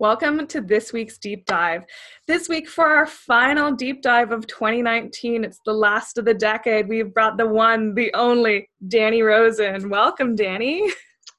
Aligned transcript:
Welcome 0.00 0.46
to 0.46 0.62
this 0.62 0.94
week's 0.94 1.18
deep 1.18 1.44
dive. 1.44 1.84
This 2.26 2.48
week, 2.48 2.70
for 2.70 2.86
our 2.86 3.04
final 3.04 3.70
deep 3.70 4.00
dive 4.00 4.32
of 4.32 4.46
2019, 4.46 5.44
it's 5.44 5.60
the 5.66 5.74
last 5.74 6.16
of 6.16 6.24
the 6.24 6.32
decade. 6.32 6.88
We've 6.88 7.12
brought 7.12 7.36
the 7.36 7.46
one, 7.46 7.94
the 7.94 8.10
only 8.14 8.70
Danny 8.88 9.20
Rosen. 9.20 9.90
Welcome, 9.90 10.36
Danny. 10.36 10.90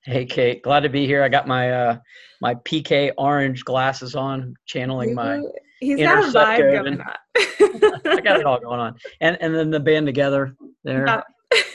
Hey, 0.03 0.25
Kate. 0.25 0.61
Glad 0.61 0.81
to 0.81 0.89
be 0.89 1.07
here. 1.07 1.23
I 1.23 1.29
got 1.29 1.47
my 1.47 1.71
uh, 1.71 1.97
my 2.39 2.53
PK 2.53 3.11
orange 3.17 3.65
glasses 3.65 4.15
on, 4.15 4.53
channeling 4.67 5.15
my. 5.15 5.41
He's 5.79 5.97
got 5.97 6.23
a 6.23 6.27
vibe 6.27 6.83
going 6.83 7.01
on. 7.01 7.15
I 8.15 8.21
got 8.21 8.39
it 8.39 8.45
all 8.45 8.59
going 8.59 8.79
on, 8.79 8.95
and 9.21 9.39
and 9.41 9.55
then 9.55 9.71
the 9.71 9.79
band 9.79 10.05
together 10.05 10.55
there. 10.83 11.23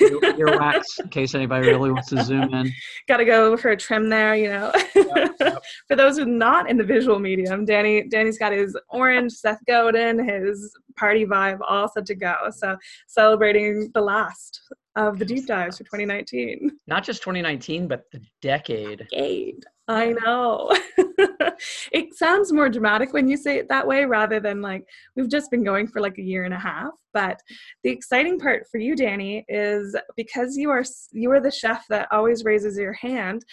Earwax 0.01 0.83
in 1.01 1.09
case 1.09 1.35
anybody 1.35 1.67
really 1.67 1.91
wants 1.91 2.09
to 2.09 2.23
zoom 2.23 2.55
in. 2.55 2.73
Got 3.09 3.19
to 3.19 3.25
go 3.25 3.57
for 3.57 3.71
a 3.71 3.77
trim 3.77 4.09
there, 4.09 4.35
you 4.35 4.49
know. 4.49 4.73
Yep, 4.95 5.37
yep. 5.41 5.63
for 5.89 5.97
those 5.97 6.17
who 6.17 6.23
are 6.23 6.27
not 6.27 6.71
in 6.71 6.77
the 6.77 6.85
visual 6.85 7.19
medium, 7.19 7.65
Danny 7.65 8.09
Danny's 8.09 8.39
got 8.39 8.53
his 8.53 8.77
orange 8.89 9.33
Seth 9.33 9.61
Godin, 9.67 10.27
his 10.27 10.77
party 10.97 11.25
vibe 11.25 11.59
all 11.67 11.89
set 11.89 12.07
to 12.07 12.15
go. 12.15 12.35
So 12.51 12.77
celebrating 13.07 13.91
the 13.95 14.01
last 14.01 14.61
of 14.97 15.19
the 15.19 15.25
deep 15.25 15.47
dives 15.47 15.79
for 15.79 15.85
2019. 15.85 16.71
Not 16.87 17.05
just 17.05 17.23
2019, 17.23 17.87
but 17.87 18.05
the 18.13 18.21
decade. 18.41 19.07
Decade. 19.11 19.65
I 19.89 20.13
know. 20.13 20.73
it 21.93 22.13
sounds 22.15 22.53
more 22.53 22.69
dramatic 22.69 23.13
when 23.13 23.29
you 23.29 23.37
say 23.37 23.59
it 23.59 23.69
that 23.69 23.87
way 23.87 24.05
rather 24.05 24.41
than 24.41 24.61
like 24.61 24.85
we've 25.15 25.31
just 25.31 25.51
been 25.51 25.63
going 25.63 25.87
for 25.87 26.01
like 26.01 26.19
a 26.19 26.23
year 26.23 26.43
and 26.43 26.53
a 26.53 26.59
half. 26.59 26.91
But 27.13 27.41
the 27.85 27.91
exciting 27.91 28.41
part 28.41 28.67
for 28.69 28.79
you, 28.79 28.97
Danny, 28.97 29.45
is 29.49 29.95
because 30.17 30.57
you 30.57 30.71
are 30.71 30.83
you 31.13 31.31
are 31.31 31.41
the 31.41 31.53
chef 31.53 31.85
that 31.89 32.09
always 32.11 32.45
raises 32.45 32.77
your 32.77 32.95
hand. 32.95 33.45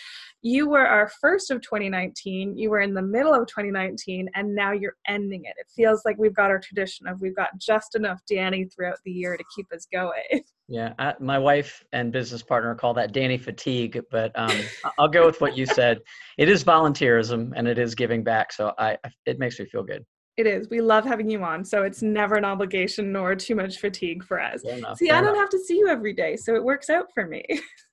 You 0.45 0.67
were 0.67 0.85
our 0.85 1.09
first 1.21 1.51
of 1.51 1.61
2019. 1.61 2.57
You 2.57 2.69
were 2.69 2.81
in 2.81 2.93
the 2.93 3.01
middle 3.01 3.33
of 3.33 3.47
2019, 3.47 4.29
and 4.35 4.53
now 4.53 4.73
you're 4.73 4.97
ending 5.07 5.45
it. 5.45 5.55
It 5.57 5.67
feels 5.73 6.01
like 6.03 6.17
we've 6.17 6.35
got 6.35 6.51
our 6.51 6.59
tradition 6.59 7.07
of 7.07 7.21
we've 7.21 7.35
got 7.35 7.57
just 7.57 7.95
enough 7.95 8.19
Danny 8.29 8.65
throughout 8.65 8.97
the 9.05 9.11
year 9.11 9.37
to 9.37 9.43
keep 9.55 9.67
us 9.73 9.87
going. 9.91 10.43
Yeah, 10.69 10.93
I, 10.97 11.13
my 11.19 11.37
wife 11.37 11.83
and 11.91 12.11
business 12.11 12.41
partner 12.41 12.73
call 12.73 12.93
that 12.93 13.11
Danny 13.11 13.37
fatigue, 13.37 13.99
but 14.09 14.31
um, 14.35 14.57
I'll 14.97 15.09
go 15.09 15.25
with 15.25 15.41
what 15.41 15.57
you 15.57 15.65
said. 15.65 15.99
It 16.37 16.47
is 16.47 16.63
volunteerism 16.63 17.51
and 17.53 17.67
it 17.67 17.77
is 17.77 17.93
giving 17.93 18.23
back, 18.23 18.53
so 18.53 18.71
I 18.79 18.97
it 19.25 19.39
makes 19.39 19.59
me 19.59 19.65
feel 19.65 19.83
good. 19.83 20.05
It 20.37 20.47
is. 20.47 20.69
We 20.69 20.79
love 20.79 21.03
having 21.03 21.29
you 21.29 21.43
on, 21.43 21.65
so 21.65 21.83
it's 21.83 22.01
never 22.01 22.35
an 22.35 22.45
obligation 22.45 23.11
nor 23.11 23.35
too 23.35 23.55
much 23.55 23.77
fatigue 23.77 24.23
for 24.23 24.41
us. 24.41 24.63
Enough, 24.63 24.97
see, 24.97 25.11
I 25.11 25.19
don't 25.19 25.31
enough. 25.31 25.37
have 25.37 25.49
to 25.49 25.59
see 25.59 25.77
you 25.77 25.89
every 25.89 26.13
day, 26.13 26.37
so 26.37 26.55
it 26.55 26.63
works 26.63 26.89
out 26.89 27.07
for 27.13 27.27
me. 27.27 27.43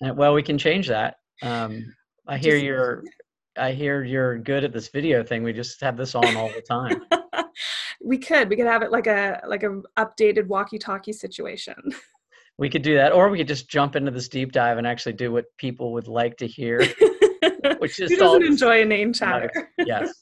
Well, 0.15 0.33
we 0.33 0.43
can 0.43 0.57
change 0.57 0.89
that. 0.89 1.17
Um, 1.43 1.85
I 2.31 2.39
hear 2.39 2.53
just, 2.53 2.65
you're. 2.65 3.05
I 3.59 3.73
hear 3.73 4.05
you're 4.05 4.39
good 4.39 4.63
at 4.63 4.73
this 4.73 4.89
video 4.89 5.25
thing. 5.25 5.43
We 5.43 5.53
just 5.53 5.81
have 5.81 5.97
this 5.97 6.15
on 6.15 6.37
all 6.37 6.49
the 6.49 6.63
time. 6.63 7.03
we 8.01 8.19
could. 8.19 8.49
We 8.49 8.55
could 8.55 8.67
have 8.67 8.83
it 8.83 8.93
like 8.93 9.09
a 9.09 9.43
like 9.49 9.65
a 9.65 9.83
updated 9.99 10.47
walkie-talkie 10.47 11.13
situation. 11.13 11.75
We 12.59 12.69
could 12.69 12.83
do 12.83 12.95
that, 12.97 13.13
or 13.13 13.31
we 13.31 13.39
could 13.39 13.49
just 13.49 13.71
jump 13.71 13.97
into 13.97 14.11
this 14.11 14.29
deep 14.29 14.53
dive 14.53 14.77
and 14.77 14.87
actually 14.87 15.15
do 15.15 15.33
what 15.33 15.47
people 15.57 15.95
would 15.95 16.09
like 16.09 16.37
to 16.37 16.47
hear, 16.47 16.81
which 17.79 17.99
is 18.01 18.11
Who 18.11 18.19
doesn't 18.19 18.43
enjoy 18.43 18.83
a 18.83 18.85
name 18.85 19.15
chatter. 19.15 19.51
Yes. 19.79 20.13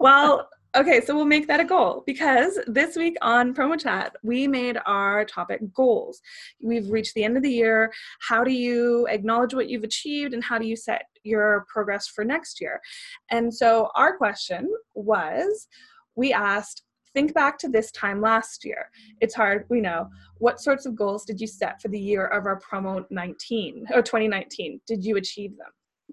well, 0.00 0.48
okay, 0.76 1.00
so 1.00 1.14
we'll 1.14 1.24
make 1.24 1.46
that 1.46 1.60
a 1.60 1.64
goal 1.64 2.02
because 2.06 2.58
this 2.66 2.96
week 2.96 3.16
on 3.22 3.54
Promo 3.54 3.80
Chat, 3.80 4.14
we 4.22 4.48
made 4.48 4.78
our 4.86 5.24
topic 5.24 5.60
goals. 5.72 6.20
We've 6.62 6.90
reached 6.90 7.14
the 7.14 7.24
end 7.24 7.36
of 7.36 7.42
the 7.42 7.50
year. 7.50 7.92
How 8.20 8.42
do 8.42 8.50
you 8.50 9.06
acknowledge 9.08 9.54
what 9.54 9.68
you've 9.68 9.84
achieved 9.84 10.34
and 10.34 10.42
how 10.42 10.58
do 10.58 10.66
you 10.66 10.76
set 10.76 11.06
your 11.22 11.64
progress 11.72 12.08
for 12.08 12.24
next 12.24 12.60
year? 12.60 12.80
And 13.30 13.54
so 13.54 13.90
our 13.94 14.16
question 14.16 14.68
was 14.94 15.68
we 16.16 16.32
asked, 16.32 16.82
think 17.12 17.32
back 17.34 17.58
to 17.58 17.68
this 17.68 17.92
time 17.92 18.20
last 18.20 18.64
year. 18.64 18.90
It's 19.20 19.34
hard, 19.34 19.66
we 19.68 19.80
know. 19.80 20.08
What 20.38 20.60
sorts 20.60 20.86
of 20.86 20.96
goals 20.96 21.24
did 21.24 21.40
you 21.40 21.46
set 21.46 21.80
for 21.80 21.88
the 21.88 21.98
year 21.98 22.26
of 22.26 22.46
our 22.46 22.60
promo 22.60 23.04
19 23.10 23.86
or 23.94 24.02
2019? 24.02 24.80
Did 24.86 25.04
you 25.04 25.16
achieve 25.16 25.56
them? 25.56 25.68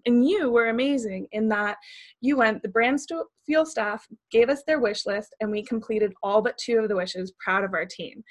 And 0.05 0.27
you 0.27 0.51
were 0.51 0.69
amazing 0.69 1.27
in 1.31 1.49
that 1.49 1.77
you 2.21 2.37
went, 2.37 2.61
the 2.61 2.69
brand 2.69 2.99
fuel 3.45 3.65
staff 3.65 4.07
gave 4.31 4.49
us 4.49 4.63
their 4.65 4.79
wish 4.79 5.05
list, 5.05 5.35
and 5.39 5.51
we 5.51 5.63
completed 5.63 6.13
all 6.23 6.41
but 6.41 6.57
two 6.57 6.79
of 6.79 6.89
the 6.89 6.95
wishes, 6.95 7.33
proud 7.43 7.63
of 7.63 7.73
our 7.73 7.85
team. 7.85 8.23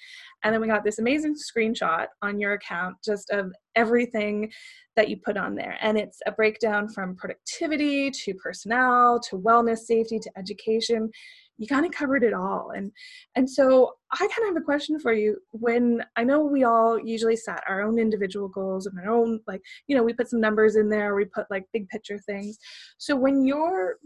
And 0.43 0.55
then 0.55 0.61
we 0.61 0.67
got 0.67 0.85
this 0.85 0.99
amazing 0.99 1.35
screenshot 1.35 2.07
on 2.23 2.41
your 2.41 2.53
account 2.55 2.97
just 3.05 3.31
of 3.31 3.53
everything 3.77 4.51
that 4.97 5.09
you 5.09 5.17
put 5.25 5.37
on 5.37 5.55
there. 5.55 5.77
And 5.81 5.99
it's 5.99 6.19
a 6.27 6.33
breakdown 6.33 6.89
from 6.89 7.17
productivity 7.17 8.11
to 8.11 8.35
personnel 8.35 9.21
to 9.29 9.39
wellness, 9.39 9.79
safety 9.79 10.19
to 10.19 10.31
education 10.37 11.11
you 11.61 11.67
kind 11.67 11.85
of 11.87 11.93
covered 11.93 12.25
it 12.25 12.33
all 12.33 12.73
and 12.75 12.91
and 13.37 13.49
so 13.49 13.93
i 14.13 14.19
kind 14.19 14.49
of 14.49 14.55
have 14.55 14.57
a 14.57 14.65
question 14.65 14.99
for 14.99 15.13
you 15.13 15.37
when 15.53 16.03
i 16.17 16.25
know 16.25 16.41
we 16.41 16.65
all 16.65 16.99
usually 16.99 17.37
set 17.37 17.63
our 17.69 17.83
own 17.83 17.99
individual 17.99 18.49
goals 18.49 18.87
and 18.87 18.99
our 18.99 19.13
own 19.13 19.39
like 19.47 19.61
you 19.87 19.97
know 19.97 20.03
we 20.03 20.13
put 20.13 20.29
some 20.29 20.41
numbers 20.41 20.75
in 20.75 20.89
there 20.89 21.15
we 21.15 21.25
put 21.27 21.47
like 21.51 21.65
big 21.73 21.87
picture 21.89 22.19
things 22.19 22.59
so 22.99 23.15
when 23.15 23.45
you're 23.45 23.97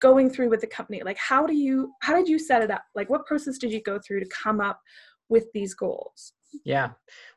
going 0.00 0.30
through 0.30 0.48
with 0.48 0.60
the 0.60 0.66
company 0.66 1.02
like 1.04 1.18
how 1.18 1.46
do 1.46 1.54
you 1.54 1.92
how 2.00 2.14
did 2.14 2.28
you 2.28 2.38
set 2.38 2.62
it 2.62 2.70
up 2.70 2.84
like 2.94 3.10
what 3.10 3.26
process 3.26 3.58
did 3.58 3.72
you 3.72 3.82
go 3.82 3.98
through 4.06 4.20
to 4.20 4.28
come 4.30 4.60
up 4.60 4.80
with 5.28 5.46
these 5.52 5.74
goals 5.74 6.32
yeah. 6.64 6.90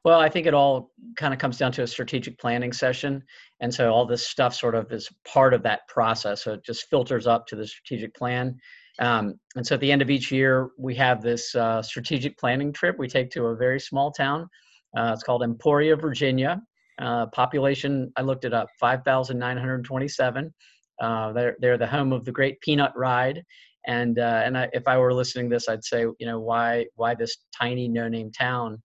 Well, 0.04 0.20
I 0.20 0.30
think 0.30 0.48
it 0.48 0.54
all 0.54 0.92
kind 1.18 1.34
of 1.34 1.40
comes 1.40 1.58
down 1.58 1.72
to 1.74 1.84
a 1.84 1.88
strategic 1.88 2.40
planning 2.40 2.74
session. 2.74 3.24
And 3.60 3.74
so 3.74 3.92
all 3.92 4.06
this 4.06 4.26
stuff 4.26 4.56
sort 4.56 4.76
of 4.76 4.92
is 4.92 5.10
part 5.26 5.54
of 5.54 5.64
that 5.64 5.88
process. 5.88 6.44
So 6.44 6.54
it 6.54 6.64
just 6.64 6.90
filters 6.90 7.28
up 7.28 7.46
to 7.48 7.56
the 7.56 7.68
strategic 7.68 8.16
plan. 8.16 8.58
Um, 9.02 9.40
and 9.56 9.66
so 9.66 9.76
at 9.76 9.82
the 9.82 9.92
end 9.92 10.04
of 10.04 10.10
each 10.10 10.32
year, 10.32 10.70
we 10.78 10.96
have 10.96 11.22
this 11.22 11.54
uh, 11.56 11.82
strategic 11.82 12.38
planning 12.38 12.72
trip 12.72 12.98
we 13.00 13.08
take 13.08 13.32
to 13.32 13.48
a 13.48 13.56
very 13.56 13.80
small 13.80 14.12
town. 14.12 14.48
Uh, 14.96 15.12
it's 15.14 15.24
called 15.24 15.44
Emporia, 15.44 15.96
Virginia. 15.96 16.62
Uh, 17.02 17.26
population, 17.28 18.12
I 18.16 18.22
looked 18.22 18.46
it 18.46 18.54
up, 18.54 18.68
5,927. 18.80 20.54
Uh, 21.02 21.34
they're, 21.34 21.56
they're 21.60 21.80
the 21.80 21.88
home 21.88 22.14
of 22.14 22.26
the 22.26 22.32
Great 22.32 22.62
Peanut 22.62 22.92
Ride. 22.96 23.44
And, 23.88 24.20
uh, 24.20 24.44
and 24.46 24.56
I, 24.56 24.70
if 24.72 24.88
I 24.88 25.00
were 25.00 25.14
listening 25.14 25.50
to 25.50 25.56
this, 25.56 25.68
I'd 25.68 25.84
say, 25.84 26.02
you 26.02 26.28
know, 26.28 26.40
why, 26.40 26.86
why 26.96 27.16
this 27.16 27.38
tiny 27.58 27.88
no-name 27.88 28.32
town? 28.32 28.78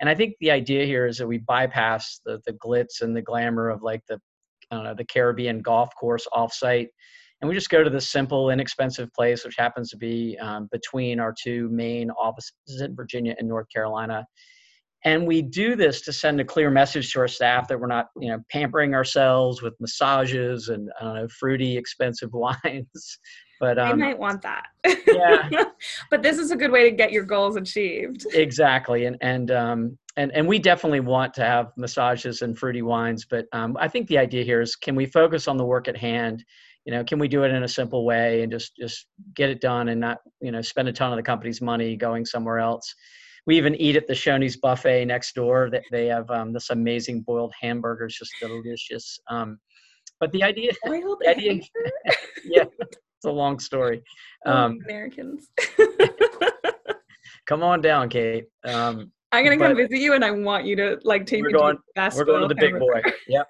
And 0.00 0.10
I 0.10 0.14
think 0.14 0.34
the 0.40 0.50
idea 0.50 0.84
here 0.84 1.06
is 1.06 1.16
that 1.16 1.26
we 1.26 1.38
bypass 1.38 2.20
the, 2.26 2.38
the 2.44 2.52
glitz 2.52 3.00
and 3.00 3.16
the 3.16 3.22
glamour 3.22 3.70
of 3.70 3.82
like 3.82 4.02
the, 4.08 4.20
I 4.70 4.74
don't 4.74 4.84
know, 4.84 4.94
the 4.94 5.06
Caribbean 5.06 5.62
golf 5.62 5.88
course 5.98 6.26
offsite 6.34 6.88
and 7.44 7.48
we 7.50 7.54
just 7.54 7.68
go 7.68 7.84
to 7.84 7.90
this 7.90 8.08
simple, 8.08 8.48
inexpensive 8.48 9.12
place, 9.12 9.44
which 9.44 9.56
happens 9.58 9.90
to 9.90 9.98
be 9.98 10.38
um, 10.40 10.66
between 10.72 11.20
our 11.20 11.34
two 11.38 11.68
main 11.68 12.10
offices 12.12 12.80
in 12.80 12.96
Virginia 12.96 13.34
and 13.38 13.46
North 13.46 13.66
Carolina. 13.70 14.24
And 15.04 15.26
we 15.26 15.42
do 15.42 15.76
this 15.76 16.00
to 16.06 16.12
send 16.14 16.40
a 16.40 16.44
clear 16.46 16.70
message 16.70 17.12
to 17.12 17.20
our 17.20 17.28
staff 17.28 17.68
that 17.68 17.78
we're 17.78 17.86
not, 17.86 18.06
you 18.18 18.30
know, 18.30 18.38
pampering 18.50 18.94
ourselves 18.94 19.60
with 19.60 19.74
massages 19.78 20.70
and 20.70 20.90
I 20.98 21.04
don't 21.04 21.14
know, 21.16 21.28
fruity, 21.28 21.76
expensive 21.76 22.30
wines. 22.32 23.18
But 23.60 23.78
um, 23.78 24.00
might 24.00 24.18
want 24.18 24.40
that. 24.40 24.68
Yeah. 25.06 25.64
but 26.10 26.22
this 26.22 26.38
is 26.38 26.50
a 26.50 26.56
good 26.56 26.72
way 26.72 26.88
to 26.88 26.96
get 26.96 27.12
your 27.12 27.24
goals 27.24 27.56
achieved. 27.56 28.26
Exactly, 28.32 29.04
and 29.04 29.16
and 29.20 29.50
um, 29.50 29.98
and 30.16 30.32
and 30.32 30.48
we 30.48 30.58
definitely 30.58 31.00
want 31.00 31.32
to 31.34 31.44
have 31.44 31.72
massages 31.76 32.42
and 32.42 32.58
fruity 32.58 32.82
wines. 32.82 33.26
But 33.26 33.46
um, 33.52 33.76
I 33.78 33.86
think 33.86 34.08
the 34.08 34.18
idea 34.18 34.44
here 34.44 34.60
is, 34.60 34.74
can 34.76 34.96
we 34.96 35.06
focus 35.06 35.46
on 35.46 35.56
the 35.56 35.64
work 35.64 35.88
at 35.88 35.96
hand 35.96 36.44
you 36.84 36.92
know 36.92 37.02
can 37.04 37.18
we 37.18 37.28
do 37.28 37.44
it 37.44 37.50
in 37.50 37.62
a 37.62 37.68
simple 37.68 38.04
way 38.04 38.42
and 38.42 38.52
just 38.52 38.72
just 38.78 39.06
get 39.34 39.50
it 39.50 39.60
done 39.60 39.88
and 39.88 40.00
not 40.00 40.18
you 40.40 40.52
know 40.52 40.62
spend 40.62 40.88
a 40.88 40.92
ton 40.92 41.12
of 41.12 41.16
the 41.16 41.22
company's 41.22 41.60
money 41.60 41.96
going 41.96 42.24
somewhere 42.24 42.58
else? 42.58 42.94
We 43.46 43.56
even 43.56 43.74
eat 43.74 43.96
at 43.96 44.06
the 44.06 44.14
Shoney's 44.14 44.56
buffet 44.56 45.04
next 45.04 45.34
door 45.34 45.68
that 45.70 45.82
they 45.90 46.06
have 46.06 46.30
um, 46.30 46.52
this 46.52 46.70
amazing 46.70 47.20
boiled 47.22 47.52
hamburgers 47.60 48.16
just 48.18 48.32
delicious. 48.40 49.18
Um, 49.28 49.58
but 50.18 50.32
the 50.32 50.42
idea, 50.42 50.72
the 50.84 51.24
idea 51.28 51.60
yeah 52.44 52.64
it's 53.24 53.26
a 53.26 53.30
long 53.30 53.58
story. 53.58 54.02
Oh, 54.46 54.52
um, 54.52 54.78
americans. 54.84 55.48
Come 57.46 57.62
on 57.62 57.80
down 57.82 58.08
kate. 58.08 58.44
Um, 58.64 59.10
i'm 59.32 59.44
gonna 59.44 59.58
come 59.58 59.76
visit 59.76 59.98
you 59.98 60.14
and 60.14 60.24
i 60.24 60.30
want 60.30 60.64
you 60.64 60.76
to 60.76 60.96
like 61.02 61.26
take 61.26 61.42
we're 61.42 61.48
me 61.48 61.54
going, 61.54 61.76
to 61.76 61.82
the 61.96 62.12
we're 62.16 62.24
going 62.24 62.42
to 62.42 62.46
the 62.46 62.54
big 62.54 62.78
boy. 62.78 63.02
yep 63.26 63.46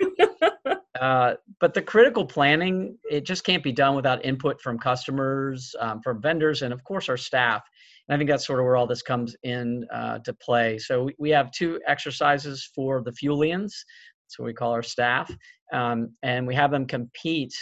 uh, 1.00 1.35
but 1.61 1.75
the 1.75 1.82
critical 1.82 2.25
planning, 2.25 2.96
it 3.11 3.25
just 3.25 3.44
can't 3.44 3.62
be 3.62 3.73
done 3.73 3.96
without 3.96 4.25
input 4.25 4.61
from 4.61 4.79
customers, 4.79 5.75
um, 5.81 6.00
from 6.02 6.20
vendors, 6.23 6.62
and 6.62 6.73
of 6.73 6.82
course 6.85 7.08
our 7.08 7.17
staff. 7.17 7.62
And 8.08 8.14
I 8.14 8.19
think 8.19 8.31
that's 8.31 8.46
sort 8.46 8.61
of 8.61 8.64
where 8.64 8.76
all 8.76 8.87
this 8.87 9.02
comes 9.02 9.35
in 9.43 9.87
uh, 9.93 10.19
to 10.20 10.32
play. 10.35 10.79
So 10.79 11.05
we, 11.05 11.14
we 11.19 11.31
have 11.31 11.50
two 11.50 11.81
exercises 11.87 12.70
for 12.75 13.02
the 13.02 13.12
Fuelians, 13.12 13.73
that's 14.25 14.38
what 14.38 14.46
we 14.46 14.55
call 14.55 14.73
our 14.73 14.82
staff, 14.82 15.35
um, 15.73 16.11
and 16.23 16.46
we 16.46 16.55
have 16.55 16.70
them 16.70 16.87
compete. 16.87 17.55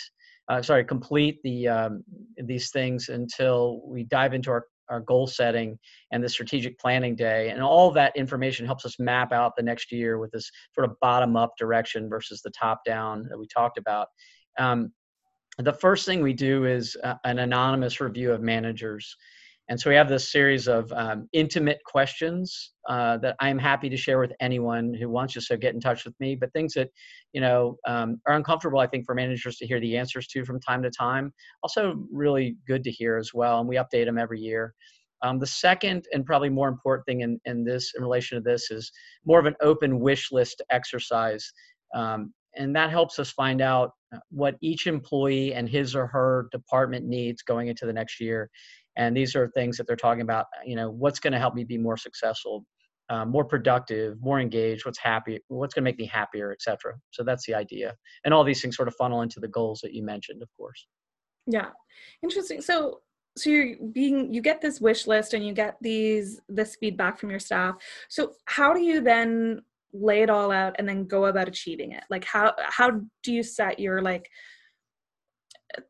Uh, 0.49 0.61
sorry, 0.61 0.85
complete 0.85 1.39
the 1.45 1.69
um, 1.69 2.05
these 2.45 2.71
things 2.71 3.09
until 3.09 3.81
we 3.87 4.05
dive 4.05 4.35
into 4.35 4.51
our 4.51 4.67
our 4.93 5.01
goal 5.01 5.27
setting 5.27 5.79
and 6.13 6.23
the 6.23 6.29
strategic 6.29 6.79
planning 6.79 7.17
day 7.17 7.51
and 7.51 7.63
all 7.63 7.91
that 7.91 8.15
information 8.17 8.67
helps 8.67 8.85
us 8.85 8.99
map 8.99 9.33
out 9.33 9.57
the 9.57 9.63
next 9.63 9.91
year 9.91 10.19
with 10.19 10.31
this 10.31 10.51
sort 10.75 10.89
of 10.89 10.95
bottom 11.01 11.37
up 11.37 11.53
direction 11.59 12.09
versus 12.09 12.43
the 12.43 12.51
top 12.51 12.85
down 12.85 13.27
that 13.29 13.39
we 13.39 13.47
talked 13.47 13.79
about 13.79 14.09
um, 14.59 14.93
the 15.59 15.73
first 15.73 16.07
thing 16.07 16.23
we 16.23 16.33
do 16.33 16.65
is 16.65 16.97
uh, 17.05 17.15
an 17.25 17.39
anonymous 17.39 18.01
review 18.01 18.33
of 18.33 18.41
managers. 18.41 19.17
And 19.69 19.81
so 19.81 19.89
we 19.89 19.97
have 19.97 20.09
this 20.09 20.31
series 20.31 20.67
of 20.67 20.93
um, 20.93 21.29
intimate 21.33 21.79
questions 21.87 22.73
uh, 22.89 23.17
that 23.19 23.37
I'm 23.41 23.59
happy 23.59 23.89
to 23.89 23.97
share 23.97 24.19
with 24.19 24.33
anyone 24.41 24.93
who 24.93 25.09
wants 25.09 25.35
to. 25.35 25.41
So 25.41 25.57
get 25.57 25.75
in 25.75 25.81
touch 25.81 26.05
with 26.05 26.19
me. 26.19 26.35
But 26.35 26.53
things 26.53 26.75
that, 26.75 26.91
you 27.33 27.41
know, 27.41 27.79
um, 27.87 28.21
are 28.27 28.35
uncomfortable, 28.35 28.81
I 28.81 28.87
think, 28.89 29.07
for 29.07 29.15
managers 29.15 29.57
to 29.59 29.67
hear 29.67 29.81
the 29.81 29.97
answers 29.97 30.27
to 30.29 30.45
from 30.45 30.61
time 30.61 30.83
to 30.83 30.91
time. 30.91 31.33
Also, 31.63 32.07
really 32.13 32.57
good 32.67 32.83
to 32.85 32.91
hear 32.91 33.17
as 33.17 33.33
well. 33.33 33.61
And 33.61 33.69
we 33.69 33.77
update 33.77 34.07
them 34.07 34.19
every 34.19 34.41
year. 34.41 34.75
Um, 35.23 35.39
the 35.39 35.47
second 35.47 36.07
and 36.13 36.27
probably 36.27 36.49
more 36.49 36.69
important 36.69 37.07
thing 37.07 37.21
in, 37.21 37.41
in 37.45 37.65
this, 37.65 37.93
in 37.97 38.03
relation 38.03 38.37
to 38.37 38.43
this, 38.43 38.73
is 38.73 38.91
more 39.25 39.39
of 39.39 39.47
an 39.47 39.55
open 39.63 40.01
wish 40.01 40.33
list 40.33 40.61
exercise. 40.71 41.53
Um, 41.95 42.35
and 42.57 42.75
that 42.77 42.91
helps 42.91 43.19
us 43.19 43.31
find 43.31 43.63
out 43.63 43.93
uh, 44.15 44.19
what 44.31 44.57
each 44.61 44.87
employee 44.87 45.55
and 45.55 45.69
his 45.69 45.95
or 45.95 46.07
her 46.09 46.49
department 46.53 47.07
needs 47.07 47.43
going 47.43 47.69
into 47.69 47.87
the 47.87 47.93
next 47.93 48.21
year 48.21 48.51
and 48.97 49.17
these 49.17 49.35
are 49.35 49.49
things 49.49 49.77
that 49.77 49.87
they're 49.87 49.97
talking 49.97 50.23
about 50.23 50.47
you 50.65 50.77
know 50.77 50.91
what's 50.91 51.21
going 51.21 51.33
to 51.33 51.39
help 51.39 51.55
me 51.55 51.65
be 51.65 51.79
more 51.79 51.97
successful 51.97 52.65
uh, 53.11 53.25
more 53.25 53.45
productive 53.45 54.17
more 54.21 54.41
engaged 54.41 54.87
what's 54.87 54.99
happy 54.99 55.39
what's 55.49 55.75
going 55.75 55.83
to 55.83 55.89
make 55.89 55.99
me 55.99 56.07
happier 56.07 56.53
etc 56.53 56.95
so 57.13 57.23
that's 57.23 57.47
the 57.47 57.55
idea. 57.55 57.95
And 58.25 58.35
all 58.35 58.45
these 58.45 58.61
things 58.61 58.77
sort 58.77 58.89
of 58.89 58.95
funnel 58.97 59.23
into 59.23 59.41
the 59.41 59.49
goals 59.49 59.81
that 59.83 59.95
you 59.95 60.03
mentioned 60.03 60.43
of 60.43 60.49
course. 60.57 60.87
Yeah. 61.47 61.71
Interesting. 62.23 62.61
So 62.61 63.01
so 63.37 63.49
you're 63.49 63.77
being 63.93 64.33
you 64.33 64.43
get 64.43 64.61
this 64.61 64.81
wish 64.81 65.07
list 65.07 65.33
and 65.33 65.47
you 65.47 65.55
get 65.55 65.77
these 65.81 66.41
this 66.49 66.77
feedback 66.77 67.19
from 67.19 67.31
your 67.31 67.39
staff. 67.39 67.77
So 68.09 68.33
how 68.47 68.75
do 68.75 68.81
you 68.81 69.01
then 69.01 69.63
lay 69.95 70.23
it 70.23 70.31
all 70.31 70.51
out 70.51 70.77
and 70.79 70.89
then 70.89 71.07
go 71.07 71.27
about 71.27 71.49
achieving 71.49 71.93
it? 71.93 72.05
Like 72.11 72.25
how 72.25 72.55
how 72.59 73.01
do 73.23 73.33
you 73.33 73.43
set 73.43 73.79
your 73.79 74.03
like 74.03 74.29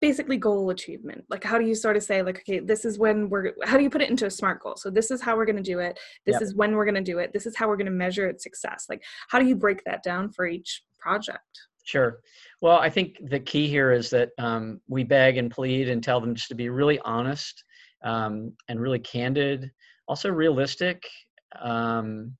basically 0.00 0.36
goal 0.36 0.70
achievement. 0.70 1.24
Like 1.28 1.44
how 1.44 1.58
do 1.58 1.66
you 1.66 1.74
sort 1.74 1.96
of 1.96 2.02
say 2.02 2.22
like 2.22 2.38
okay 2.38 2.60
this 2.60 2.84
is 2.84 2.98
when 2.98 3.28
we're 3.28 3.52
how 3.64 3.76
do 3.76 3.82
you 3.82 3.90
put 3.90 4.02
it 4.02 4.10
into 4.10 4.26
a 4.26 4.30
smart 4.30 4.60
goal? 4.62 4.76
So 4.76 4.90
this 4.90 5.10
is 5.10 5.20
how 5.20 5.36
we're 5.36 5.44
going 5.44 5.56
to 5.56 5.62
do 5.62 5.78
it. 5.78 5.98
This 6.26 6.34
yep. 6.34 6.42
is 6.42 6.54
when 6.54 6.74
we're 6.74 6.84
going 6.84 6.94
to 6.94 7.00
do 7.00 7.18
it. 7.18 7.32
This 7.32 7.46
is 7.46 7.56
how 7.56 7.68
we're 7.68 7.76
going 7.76 7.86
to 7.86 7.92
measure 7.92 8.28
its 8.28 8.42
success. 8.42 8.86
Like 8.88 9.02
how 9.28 9.38
do 9.38 9.46
you 9.46 9.56
break 9.56 9.84
that 9.84 10.02
down 10.02 10.30
for 10.30 10.46
each 10.46 10.82
project? 10.98 11.60
Sure. 11.84 12.20
Well 12.60 12.78
i 12.78 12.88
think 12.88 13.18
the 13.28 13.40
key 13.40 13.68
here 13.68 13.92
is 13.92 14.10
that 14.10 14.30
um, 14.38 14.80
we 14.88 15.04
beg 15.04 15.36
and 15.36 15.50
plead 15.50 15.88
and 15.88 16.02
tell 16.02 16.20
them 16.20 16.34
just 16.34 16.48
to 16.48 16.54
be 16.54 16.68
really 16.68 16.98
honest 17.00 17.64
um, 18.04 18.52
and 18.68 18.80
really 18.80 18.98
candid 18.98 19.70
also 20.08 20.30
realistic 20.30 21.02
um, 21.60 22.34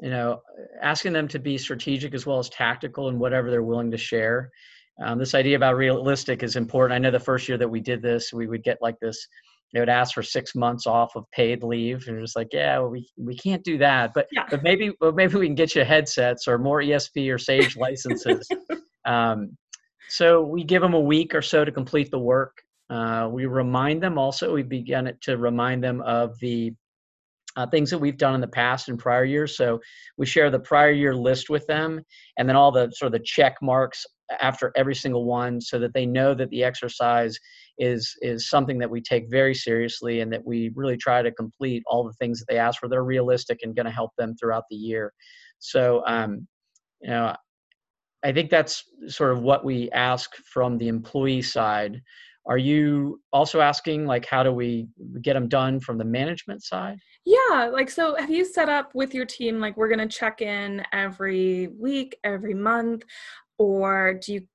you 0.00 0.10
know 0.10 0.40
asking 0.82 1.12
them 1.12 1.28
to 1.28 1.38
be 1.38 1.58
strategic 1.58 2.14
as 2.14 2.26
well 2.26 2.38
as 2.38 2.48
tactical 2.48 3.08
in 3.08 3.18
whatever 3.18 3.50
they're 3.50 3.62
willing 3.62 3.90
to 3.90 3.98
share 3.98 4.50
um, 5.02 5.18
this 5.18 5.34
idea 5.34 5.56
about 5.56 5.76
realistic 5.76 6.42
is 6.42 6.56
important. 6.56 6.94
I 6.94 6.98
know 6.98 7.10
the 7.10 7.20
first 7.20 7.48
year 7.48 7.58
that 7.58 7.68
we 7.68 7.80
did 7.80 8.02
this, 8.02 8.32
we 8.32 8.46
would 8.46 8.62
get 8.62 8.78
like 8.80 8.98
this. 9.00 9.26
They 9.72 9.80
would 9.80 9.88
ask 9.88 10.14
for 10.14 10.22
six 10.22 10.54
months 10.54 10.86
off 10.86 11.14
of 11.14 11.24
paid 11.30 11.62
leave, 11.62 12.06
and 12.08 12.20
just 12.20 12.36
like, 12.36 12.48
yeah, 12.52 12.78
well, 12.78 12.90
we 12.90 13.08
we 13.16 13.36
can't 13.36 13.62
do 13.62 13.78
that, 13.78 14.12
but 14.14 14.26
yeah. 14.32 14.46
but 14.50 14.62
maybe 14.62 14.92
well, 15.00 15.12
maybe 15.12 15.36
we 15.36 15.46
can 15.46 15.54
get 15.54 15.74
you 15.74 15.84
headsets 15.84 16.48
or 16.48 16.58
more 16.58 16.80
ESP 16.80 17.32
or 17.32 17.38
Sage 17.38 17.76
licenses. 17.76 18.48
um, 19.04 19.56
so 20.08 20.42
we 20.42 20.64
give 20.64 20.82
them 20.82 20.94
a 20.94 21.00
week 21.00 21.34
or 21.34 21.42
so 21.42 21.64
to 21.64 21.70
complete 21.70 22.10
the 22.10 22.18
work. 22.18 22.60
Uh, 22.90 23.28
we 23.30 23.46
remind 23.46 24.02
them 24.02 24.18
also. 24.18 24.52
We 24.52 24.64
begin 24.64 25.16
to 25.20 25.36
remind 25.36 25.84
them 25.84 26.00
of 26.00 26.36
the 26.40 26.74
uh, 27.56 27.66
things 27.66 27.90
that 27.90 27.98
we've 27.98 28.18
done 28.18 28.34
in 28.34 28.40
the 28.40 28.48
past 28.48 28.88
and 28.88 28.98
prior 28.98 29.24
years. 29.24 29.56
So 29.56 29.80
we 30.16 30.26
share 30.26 30.50
the 30.50 30.58
prior 30.58 30.90
year 30.90 31.14
list 31.14 31.48
with 31.48 31.66
them, 31.68 32.00
and 32.36 32.48
then 32.48 32.56
all 32.56 32.72
the 32.72 32.90
sort 32.92 33.06
of 33.06 33.12
the 33.12 33.24
check 33.24 33.56
marks 33.62 34.04
after 34.40 34.72
every 34.76 34.94
single 34.94 35.24
one 35.24 35.60
so 35.60 35.78
that 35.78 35.92
they 35.92 36.06
know 36.06 36.34
that 36.34 36.50
the 36.50 36.62
exercise 36.62 37.38
is 37.78 38.14
is 38.20 38.48
something 38.48 38.78
that 38.78 38.90
we 38.90 39.00
take 39.00 39.30
very 39.30 39.54
seriously 39.54 40.20
and 40.20 40.32
that 40.32 40.44
we 40.44 40.70
really 40.74 40.96
try 40.96 41.22
to 41.22 41.32
complete 41.32 41.82
all 41.86 42.04
the 42.04 42.12
things 42.14 42.38
that 42.38 42.46
they 42.48 42.58
ask 42.58 42.78
for 42.78 42.88
they're 42.88 43.04
realistic 43.04 43.60
and 43.62 43.74
going 43.74 43.86
to 43.86 43.92
help 43.92 44.12
them 44.16 44.36
throughout 44.36 44.64
the 44.70 44.76
year. 44.76 45.12
So 45.58 46.02
um, 46.06 46.46
you 47.00 47.10
know 47.10 47.34
i 48.22 48.32
think 48.32 48.50
that's 48.50 48.84
sort 49.08 49.32
of 49.32 49.42
what 49.42 49.64
we 49.64 49.90
ask 49.90 50.34
from 50.52 50.78
the 50.78 50.88
employee 50.88 51.42
side. 51.42 52.00
Are 52.46 52.58
you 52.58 53.20
also 53.32 53.60
asking 53.60 54.06
like 54.06 54.26
how 54.26 54.42
do 54.42 54.52
we 54.52 54.88
get 55.22 55.34
them 55.34 55.48
done 55.48 55.78
from 55.78 55.98
the 55.98 56.04
management 56.04 56.62
side? 56.62 56.98
Yeah 57.24 57.70
like 57.72 57.90
so 57.90 58.16
have 58.16 58.30
you 58.30 58.44
set 58.44 58.68
up 58.68 58.94
with 58.94 59.14
your 59.14 59.26
team 59.26 59.60
like 59.60 59.76
we're 59.76 59.88
going 59.88 60.06
to 60.08 60.18
check 60.18 60.42
in 60.42 60.82
every 60.92 61.68
week 61.68 62.18
every 62.24 62.54
month 62.54 63.04
or 63.60 64.14
do 64.14 64.32
you 64.32 64.46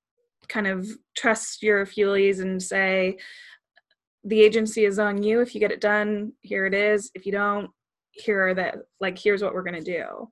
kind 0.49 0.65
of 0.65 0.87
trust 1.15 1.61
your 1.61 1.85
feelies 1.85 2.41
and 2.41 2.61
say 2.61 3.17
the 4.23 4.41
agency 4.41 4.85
is 4.85 4.97
on 4.97 5.21
you. 5.21 5.41
If 5.41 5.53
you 5.53 5.61
get 5.61 5.71
it 5.71 5.79
done 5.79 6.33
here 6.41 6.65
it 6.65 6.73
is. 6.73 7.11
If 7.13 7.27
you 7.27 7.31
don't 7.31 7.69
here 8.11 8.47
are 8.47 8.53
the 8.55 8.83
like 8.99 9.17
here's 9.17 9.43
what 9.43 9.53
we're 9.53 9.61
going 9.61 9.83
to 9.83 9.91
do. 9.91 10.27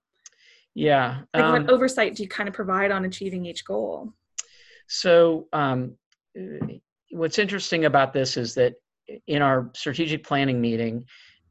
Yeah 0.73 1.21
like 1.35 1.43
um, 1.43 1.51
what 1.51 1.69
oversight 1.69 2.15
do 2.15 2.23
you 2.23 2.29
kind 2.29 2.49
of 2.49 2.55
provide 2.55 2.91
on 2.91 3.05
achieving 3.05 3.45
each 3.45 3.63
goal? 3.63 4.11
So 4.87 5.47
um, 5.53 5.95
what's 7.11 7.37
interesting 7.37 7.85
about 7.85 8.11
this 8.11 8.37
is 8.37 8.55
that 8.55 8.73
in 9.27 9.43
our 9.43 9.69
strategic 9.75 10.23
planning 10.23 10.59
meeting 10.59 11.05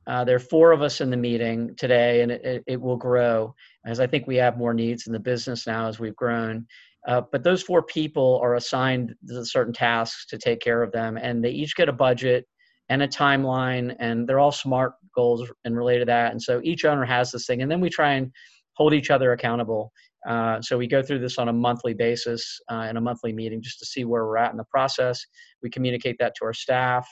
uh, 0.09 0.25
there 0.25 0.35
are 0.35 0.41
four 0.41 0.73
of 0.73 0.83
us 0.83 1.01
in 1.01 1.11
the 1.11 1.17
meeting 1.17 1.77
today 1.77 2.23
and 2.23 2.33
it, 2.33 2.65
it 2.67 2.81
will 2.81 2.97
grow. 2.97 3.55
As 3.87 4.01
i 4.01 4.09
think 4.09 4.27
we 4.27 4.37
have 4.37 4.59
more 4.59 4.75
needs 4.75 5.07
in 5.07 5.13
the 5.13 5.21
business 5.21 5.69
now 5.69 5.87
as 5.87 6.01
we've 6.01 6.17
grown 6.17 6.67
uh, 7.09 7.23
but 7.33 7.43
those 7.43 7.63
four 7.63 7.83
people 7.83 8.41
are 8.43 8.55
assigned 8.55 9.15
certain 9.43 9.73
tasks 9.73 10.27
to 10.27 10.39
take 10.39 10.61
care 10.61 10.83
of 10.83 10.93
them, 10.93 11.17
and 11.17 11.45
they 11.45 11.51
each 11.51 11.77
get 11.77 11.89
a 11.89 11.93
budget 11.93 12.47
and 12.89 13.03
a 13.03 13.09
timeline, 13.09 13.95
and 13.99 14.29
they're 14.29 14.41
all 14.41 14.53
smart 14.53 14.93
goals 15.15 15.51
and 15.65 15.77
related 15.77 16.01
to 16.01 16.07
that. 16.07 16.33
And 16.33 16.41
so 16.41 16.61
each 16.63 16.85
owner 16.85 17.05
has 17.05 17.33
this 17.33 17.47
thing, 17.47 17.63
and 17.63 17.71
then 17.71 17.81
we 17.81 17.91
try 17.91 18.13
and 18.15 18.31
hold 18.75 18.95
each 18.95 19.11
other 19.11 19.33
accountable. 19.33 19.93
Uh, 20.29 20.63
so 20.63 20.79
we 20.79 20.87
go 20.87 21.03
through 21.03 21.19
this 21.19 21.39
on 21.39 21.49
a 21.49 21.53
monthly 21.53 21.95
basis 21.95 22.61
uh, 22.71 22.87
in 22.89 22.97
a 22.97 23.01
monthly 23.01 23.33
meeting 23.33 23.61
just 23.61 23.79
to 23.81 23.87
see 23.87 24.05
where 24.05 24.25
we're 24.25 24.37
at 24.37 24.53
in 24.53 24.57
the 24.57 24.65
process. 24.65 25.21
We 25.63 25.71
communicate 25.71 26.17
that 26.21 26.35
to 26.37 26.45
our 26.45 26.55
staff. 26.55 27.09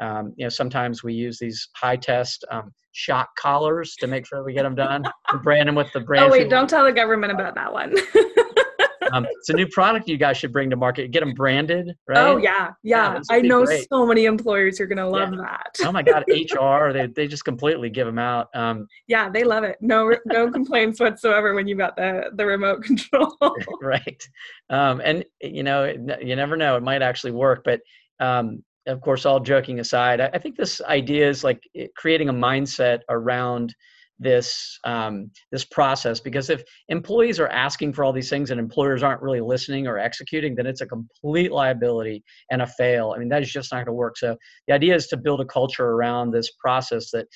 Um, 0.00 0.32
you 0.36 0.44
know, 0.44 0.48
sometimes 0.48 1.04
we 1.04 1.14
use 1.14 1.38
these 1.38 1.68
high 1.76 1.96
test 1.96 2.44
um, 2.50 2.72
shock 2.92 3.28
collars 3.36 3.94
to 3.96 4.06
make 4.06 4.26
sure 4.26 4.42
we 4.42 4.54
get 4.54 4.62
them 4.62 4.74
done. 4.74 5.04
brand 5.42 5.68
them 5.68 5.74
with 5.74 5.92
the 5.92 6.00
brand. 6.00 6.24
Oh 6.24 6.30
wait, 6.30 6.50
don't 6.50 6.68
tell 6.68 6.84
the 6.84 6.92
government 6.92 7.32
about 7.32 7.54
that 7.54 7.72
one. 7.72 7.94
um, 9.12 9.26
it's 9.30 9.48
a 9.48 9.52
new 9.52 9.66
product 9.68 10.08
you 10.08 10.16
guys 10.16 10.36
should 10.36 10.52
bring 10.52 10.70
to 10.70 10.76
market. 10.76 11.10
Get 11.10 11.20
them 11.20 11.34
branded, 11.34 11.94
right? 12.08 12.18
Oh 12.18 12.36
yeah, 12.36 12.70
yeah. 12.82 13.14
yeah 13.14 13.20
I 13.30 13.40
know 13.40 13.64
great. 13.64 13.86
so 13.88 14.06
many 14.06 14.24
employers 14.24 14.80
are 14.80 14.86
gonna 14.86 15.08
love 15.08 15.32
yeah. 15.32 15.40
that. 15.40 15.76
oh 15.86 15.92
my 15.92 16.02
god, 16.02 16.24
HR 16.28 16.92
they 16.92 17.06
they 17.06 17.26
just 17.26 17.44
completely 17.44 17.90
give 17.90 18.06
them 18.06 18.18
out. 18.18 18.48
Um, 18.54 18.86
yeah, 19.06 19.28
they 19.28 19.44
love 19.44 19.64
it. 19.64 19.76
No 19.80 20.14
no 20.26 20.50
complaints 20.50 21.00
whatsoever 21.00 21.54
when 21.54 21.66
you 21.66 21.76
got 21.76 21.96
the 21.96 22.30
the 22.34 22.46
remote 22.46 22.82
control. 22.84 23.36
right, 23.82 24.22
um, 24.70 25.00
and 25.04 25.24
you 25.40 25.62
know 25.62 25.84
you 25.84 26.36
never 26.36 26.56
know. 26.56 26.76
It 26.76 26.82
might 26.82 27.02
actually 27.02 27.32
work, 27.32 27.62
but 27.64 27.80
um, 28.20 28.62
of 28.86 29.00
course, 29.00 29.26
all 29.26 29.40
joking 29.40 29.80
aside, 29.80 30.20
I, 30.20 30.30
I 30.34 30.38
think 30.38 30.56
this 30.56 30.80
idea 30.82 31.28
is 31.28 31.44
like 31.44 31.62
creating 31.96 32.28
a 32.28 32.34
mindset 32.34 33.00
around 33.08 33.74
this 34.18 34.78
um, 34.84 35.30
this 35.50 35.64
process 35.64 36.20
because 36.20 36.50
if 36.50 36.62
employees 36.88 37.40
are 37.40 37.48
asking 37.48 37.92
for 37.92 38.04
all 38.04 38.12
these 38.12 38.30
things 38.30 38.50
and 38.50 38.60
employers 38.60 39.02
aren't 39.02 39.22
really 39.22 39.40
listening 39.40 39.86
or 39.86 39.98
executing 39.98 40.54
then 40.54 40.66
it's 40.66 40.80
a 40.80 40.86
complete 40.86 41.50
liability 41.50 42.22
and 42.50 42.62
a 42.62 42.66
fail. 42.66 43.12
I 43.14 43.18
mean 43.18 43.28
that 43.28 43.42
is 43.42 43.52
just 43.52 43.72
not 43.72 43.78
going 43.78 43.86
to 43.86 43.92
work. 43.92 44.16
So 44.16 44.36
the 44.68 44.74
idea 44.74 44.94
is 44.94 45.08
to 45.08 45.16
build 45.16 45.40
a 45.40 45.44
culture 45.44 45.90
around 45.90 46.30
this 46.30 46.50
process 46.52 47.10
that 47.10 47.26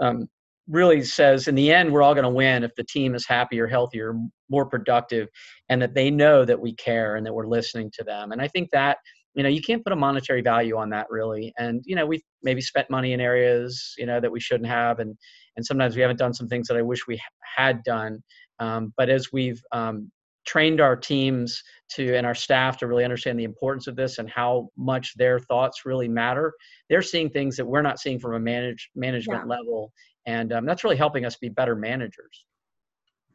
um, 0.00 0.28
really 0.68 1.02
says 1.02 1.48
in 1.48 1.54
the 1.54 1.72
end 1.72 1.90
we're 1.90 2.02
all 2.02 2.14
going 2.14 2.24
to 2.24 2.30
win 2.30 2.62
if 2.62 2.74
the 2.76 2.84
team 2.84 3.14
is 3.14 3.26
happier 3.26 3.66
healthier 3.66 4.14
more 4.50 4.66
productive 4.66 5.28
and 5.68 5.82
that 5.82 5.94
they 5.94 6.10
know 6.10 6.44
that 6.44 6.60
we 6.60 6.74
care 6.74 7.16
and 7.16 7.26
that 7.26 7.34
we're 7.34 7.46
listening 7.46 7.90
to 7.94 8.04
them. 8.04 8.32
And 8.32 8.40
i 8.40 8.48
think 8.48 8.70
that 8.70 8.98
you 9.34 9.42
know 9.42 9.48
you 9.48 9.60
can't 9.62 9.84
put 9.84 9.92
a 9.92 9.96
monetary 9.96 10.42
value 10.42 10.76
on 10.76 10.90
that 10.90 11.06
really 11.10 11.52
and 11.58 11.82
you 11.84 11.94
know 11.94 12.06
we've 12.06 12.22
maybe 12.42 12.60
spent 12.60 12.88
money 12.90 13.12
in 13.12 13.20
areas 13.20 13.94
you 13.98 14.06
know 14.06 14.20
that 14.20 14.30
we 14.30 14.40
shouldn't 14.40 14.68
have 14.68 14.98
and 14.98 15.16
and 15.56 15.64
sometimes 15.64 15.96
we 15.96 16.02
haven't 16.02 16.18
done 16.18 16.34
some 16.34 16.48
things 16.48 16.66
that 16.68 16.76
i 16.76 16.82
wish 16.82 17.06
we 17.06 17.20
had 17.56 17.82
done 17.82 18.22
um, 18.60 18.92
but 18.96 19.08
as 19.08 19.32
we've 19.32 19.62
um, 19.72 20.10
trained 20.44 20.80
our 20.80 20.96
teams 20.96 21.62
to 21.90 22.16
and 22.16 22.26
our 22.26 22.34
staff 22.34 22.76
to 22.78 22.86
really 22.86 23.04
understand 23.04 23.38
the 23.38 23.44
importance 23.44 23.86
of 23.86 23.94
this 23.94 24.18
and 24.18 24.28
how 24.28 24.68
much 24.76 25.14
their 25.16 25.38
thoughts 25.38 25.84
really 25.84 26.08
matter 26.08 26.52
they're 26.88 27.02
seeing 27.02 27.30
things 27.30 27.56
that 27.56 27.66
we're 27.66 27.82
not 27.82 27.98
seeing 27.98 28.18
from 28.18 28.34
a 28.34 28.40
manage, 28.40 28.90
management 28.94 29.42
yeah. 29.44 29.56
level 29.56 29.92
and 30.26 30.52
um, 30.52 30.66
that's 30.66 30.84
really 30.84 30.96
helping 30.96 31.24
us 31.24 31.36
be 31.36 31.48
better 31.48 31.76
managers 31.76 32.44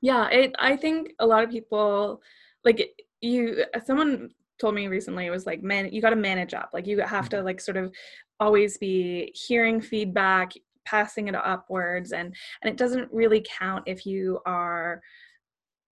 yeah 0.01 0.27
it, 0.29 0.53
i 0.59 0.75
think 0.75 1.13
a 1.19 1.25
lot 1.25 1.43
of 1.43 1.49
people 1.49 2.21
like 2.65 2.89
you 3.21 3.63
someone 3.85 4.29
told 4.63 4.75
me 4.75 4.87
recently 4.87 5.25
it 5.25 5.29
was 5.29 5.45
like 5.45 5.61
man 5.61 5.91
you 5.91 6.01
got 6.01 6.11
to 6.11 6.15
manage 6.15 6.53
up 6.53 6.69
like 6.71 6.87
you 6.87 6.97
have 7.01 7.27
to 7.27 7.35
mm-hmm. 7.35 7.47
like 7.47 7.59
sort 7.59 7.75
of 7.75 7.93
always 8.39 8.77
be 8.77 9.29
hearing 9.35 9.81
feedback 9.81 10.53
passing 10.85 11.27
it 11.27 11.35
upwards 11.35 12.13
and 12.13 12.33
and 12.61 12.71
it 12.71 12.77
doesn't 12.77 13.11
really 13.11 13.45
count 13.59 13.83
if 13.85 14.05
you 14.05 14.39
are 14.45 15.01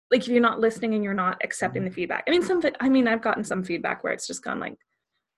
like 0.09 0.21
if 0.21 0.29
you're 0.29 0.39
not 0.39 0.61
listening 0.61 0.93
and 0.93 1.03
you're 1.03 1.13
not 1.13 1.37
accepting 1.43 1.83
the 1.83 1.89
mm-hmm. 1.89 1.95
feedback 1.95 2.23
i 2.29 2.31
mean 2.31 2.41
some 2.41 2.61
i 2.79 2.87
mean 2.87 3.09
i've 3.09 3.21
gotten 3.21 3.43
some 3.43 3.61
feedback 3.61 4.05
where 4.05 4.13
it's 4.13 4.25
just 4.25 4.41
gone 4.41 4.61
like 4.61 4.77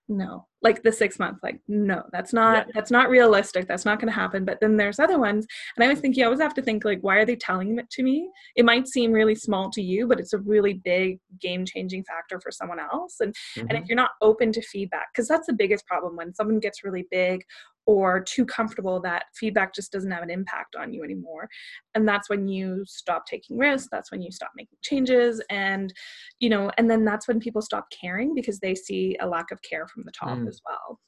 no 0.07 0.45
like 0.63 0.81
the 0.81 0.91
six 0.91 1.19
month 1.19 1.37
like 1.43 1.59
no 1.67 2.01
that's 2.11 2.33
not 2.33 2.65
yeah. 2.67 2.71
that's 2.73 2.89
not 2.89 3.09
realistic 3.09 3.67
that's 3.67 3.85
not 3.85 3.99
going 3.99 4.11
to 4.11 4.13
happen 4.19 4.45
but 4.45 4.59
then 4.61 4.77
there's 4.77 4.99
other 4.99 5.19
ones 5.19 5.45
and 5.75 5.83
i 5.83 5.87
always 5.87 5.99
think 5.99 6.15
you 6.15 6.23
always 6.23 6.39
have 6.39 6.53
to 6.53 6.61
think 6.61 6.85
like 6.85 6.99
why 7.01 7.17
are 7.17 7.25
they 7.25 7.35
telling 7.35 7.77
it 7.77 7.89
to 7.89 8.01
me 8.01 8.29
it 8.55 8.65
might 8.65 8.87
seem 8.87 9.11
really 9.11 9.35
small 9.35 9.69
to 9.69 9.81
you 9.81 10.07
but 10.07 10.19
it's 10.19 10.33
a 10.33 10.37
really 10.39 10.73
big 10.73 11.19
game 11.39 11.65
changing 11.65 12.03
factor 12.05 12.39
for 12.39 12.51
someone 12.51 12.79
else 12.79 13.17
and 13.19 13.33
mm-hmm. 13.33 13.61
and 13.61 13.71
if 13.71 13.77
mm-hmm. 13.77 13.85
you're 13.89 13.95
not 13.95 14.11
open 14.21 14.51
to 14.51 14.61
feedback 14.61 15.07
because 15.13 15.27
that's 15.27 15.47
the 15.47 15.53
biggest 15.53 15.85
problem 15.85 16.15
when 16.15 16.33
someone 16.33 16.59
gets 16.59 16.83
really 16.83 17.05
big 17.11 17.43
or 17.85 18.21
too 18.21 18.45
comfortable 18.45 19.01
that 19.01 19.25
feedback 19.35 19.73
just 19.73 19.91
doesn't 19.91 20.11
have 20.11 20.23
an 20.23 20.29
impact 20.29 20.75
on 20.75 20.93
you 20.93 21.03
anymore 21.03 21.49
and 21.95 22.07
that's 22.07 22.29
when 22.29 22.47
you 22.47 22.83
stop 22.85 23.25
taking 23.25 23.57
risks 23.57 23.89
that's 23.91 24.11
when 24.11 24.21
you 24.21 24.31
stop 24.31 24.51
making 24.55 24.77
changes 24.81 25.41
and 25.49 25.93
you 26.39 26.49
know 26.49 26.71
and 26.77 26.89
then 26.89 27.03
that's 27.03 27.27
when 27.27 27.39
people 27.39 27.61
stop 27.61 27.87
caring 27.91 28.33
because 28.33 28.59
they 28.59 28.73
see 28.73 29.17
a 29.19 29.27
lack 29.27 29.51
of 29.51 29.61
care 29.61 29.87
from 29.87 30.03
the 30.05 30.11
top 30.11 30.37
mm. 30.37 30.45
As 30.53 30.61
well. 30.67 30.99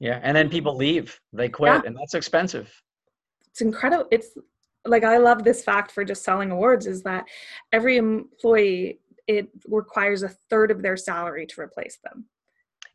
Yeah 0.00 0.20
and 0.22 0.36
then 0.36 0.48
people 0.48 0.76
leave. 0.76 1.18
They 1.32 1.48
quit 1.48 1.72
yeah. 1.72 1.82
and 1.86 1.96
that's 1.96 2.14
expensive. 2.14 2.70
It's 3.50 3.60
incredible 3.60 4.06
it's 4.10 4.30
like 4.86 5.02
i 5.02 5.16
love 5.16 5.42
this 5.42 5.64
fact 5.64 5.90
for 5.90 6.04
just 6.04 6.22
selling 6.22 6.50
awards 6.52 6.86
is 6.86 7.02
that 7.02 7.24
every 7.72 7.96
employee 7.96 9.00
it 9.26 9.48
requires 9.66 10.22
a 10.22 10.28
third 10.50 10.70
of 10.70 10.82
their 10.82 10.96
salary 10.96 11.46
to 11.46 11.60
replace 11.60 11.98
them. 12.04 12.26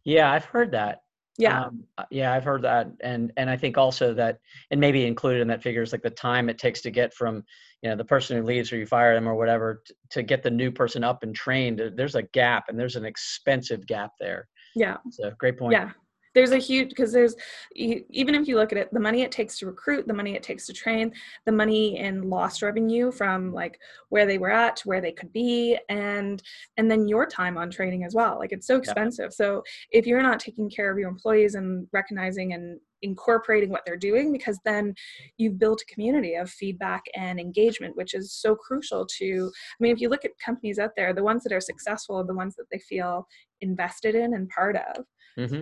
Yeah 0.05 0.31
i've 0.31 0.45
heard 0.45 0.71
that. 0.71 1.00
Yeah. 1.38 1.63
Um, 1.63 1.83
yeah 2.12 2.33
i've 2.33 2.43
heard 2.43 2.62
that 2.62 2.88
and 3.01 3.31
and 3.38 3.50
i 3.50 3.57
think 3.57 3.77
also 3.77 4.13
that 4.13 4.38
and 4.69 4.79
maybe 4.79 5.05
included 5.05 5.41
in 5.41 5.48
that 5.48 5.63
figure 5.63 5.81
is 5.81 5.91
like 5.91 6.03
the 6.03 6.10
time 6.10 6.50
it 6.50 6.57
takes 6.57 6.81
to 6.81 6.91
get 6.91 7.13
from 7.13 7.43
you 7.81 7.89
know 7.89 7.95
the 7.95 8.05
person 8.05 8.38
who 8.38 8.43
leaves 8.43 8.71
or 8.71 8.77
you 8.77 8.86
fire 8.86 9.15
them 9.15 9.27
or 9.27 9.36
whatever 9.36 9.81
to, 9.86 9.93
to 10.12 10.24
get 10.24 10.43
the 10.43 10.51
new 10.51 10.71
person 10.71 11.03
up 11.03 11.24
and 11.24 11.36
trained. 11.36 11.81
There's 11.95 12.15
a 12.15 12.24
gap 12.24 12.65
and 12.67 12.79
there's 12.79 12.95
an 12.95 13.05
expensive 13.05 13.86
gap 13.88 14.12
there 14.19 14.48
yeah. 14.75 14.97
So 15.11 15.31
great 15.37 15.57
point. 15.57 15.73
Yeah 15.73 15.91
there's 16.33 16.51
a 16.51 16.57
huge 16.57 16.89
because 16.89 17.11
there's 17.11 17.35
even 17.75 18.35
if 18.35 18.47
you 18.47 18.55
look 18.55 18.71
at 18.71 18.77
it 18.77 18.93
the 18.93 19.00
money 19.00 19.21
it 19.21 19.31
takes 19.31 19.57
to 19.57 19.65
recruit 19.65 20.07
the 20.07 20.13
money 20.13 20.35
it 20.35 20.43
takes 20.43 20.65
to 20.65 20.73
train 20.73 21.11
the 21.45 21.51
money 21.51 21.97
in 21.97 22.29
lost 22.29 22.61
revenue 22.61 23.11
from 23.11 23.53
like 23.53 23.79
where 24.09 24.25
they 24.25 24.38
were 24.38 24.51
at 24.51 24.75
to 24.75 24.88
where 24.88 25.01
they 25.01 25.11
could 25.11 25.31
be 25.33 25.77
and 25.89 26.41
and 26.77 26.89
then 26.89 27.07
your 27.07 27.25
time 27.25 27.57
on 27.57 27.69
training 27.69 28.03
as 28.03 28.13
well 28.13 28.38
like 28.39 28.51
it's 28.51 28.67
so 28.67 28.77
expensive 28.77 29.25
yeah. 29.25 29.45
so 29.45 29.63
if 29.91 30.05
you're 30.05 30.21
not 30.21 30.39
taking 30.39 30.69
care 30.69 30.91
of 30.91 30.97
your 30.97 31.09
employees 31.09 31.55
and 31.55 31.88
recognizing 31.91 32.53
and 32.53 32.79
incorporating 33.03 33.71
what 33.71 33.81
they're 33.83 33.97
doing 33.97 34.31
because 34.31 34.59
then 34.63 34.93
you've 35.38 35.57
built 35.57 35.81
a 35.81 35.93
community 35.93 36.35
of 36.35 36.50
feedback 36.50 37.01
and 37.15 37.39
engagement 37.39 37.97
which 37.97 38.13
is 38.13 38.31
so 38.31 38.55
crucial 38.55 39.07
to 39.07 39.51
i 39.55 39.77
mean 39.79 39.91
if 39.91 40.00
you 40.00 40.07
look 40.07 40.23
at 40.23 40.31
companies 40.43 40.77
out 40.77 40.91
there 40.95 41.11
the 41.11 41.23
ones 41.23 41.43
that 41.43 41.51
are 41.51 41.59
successful 41.59 42.17
are 42.17 42.25
the 42.25 42.33
ones 42.33 42.55
that 42.55 42.65
they 42.71 42.77
feel 42.77 43.27
invested 43.61 44.13
in 44.13 44.35
and 44.35 44.50
part 44.50 44.75
of 44.75 45.03
mm-hmm. 45.38 45.61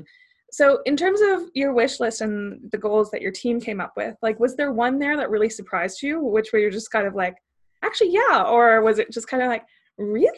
So, 0.51 0.79
in 0.85 0.95
terms 0.95 1.19
of 1.21 1.49
your 1.53 1.73
wish 1.73 1.99
list 1.99 2.21
and 2.21 2.59
the 2.71 2.77
goals 2.77 3.11
that 3.11 3.21
your 3.21 3.31
team 3.31 3.59
came 3.59 3.79
up 3.79 3.93
with, 3.95 4.15
like, 4.21 4.39
was 4.39 4.55
there 4.55 4.71
one 4.71 4.99
there 4.99 5.17
that 5.17 5.29
really 5.29 5.49
surprised 5.49 6.01
you, 6.01 6.19
which 6.19 6.51
where 6.51 6.61
you're 6.61 6.71
just 6.71 6.91
kind 6.91 7.07
of 7.07 7.15
like, 7.15 7.35
actually, 7.83 8.11
yeah, 8.11 8.43
or 8.43 8.81
was 8.81 8.99
it 8.99 9.11
just 9.11 9.27
kind 9.27 9.43
of 9.43 9.49
like, 9.49 9.63
really? 9.97 10.31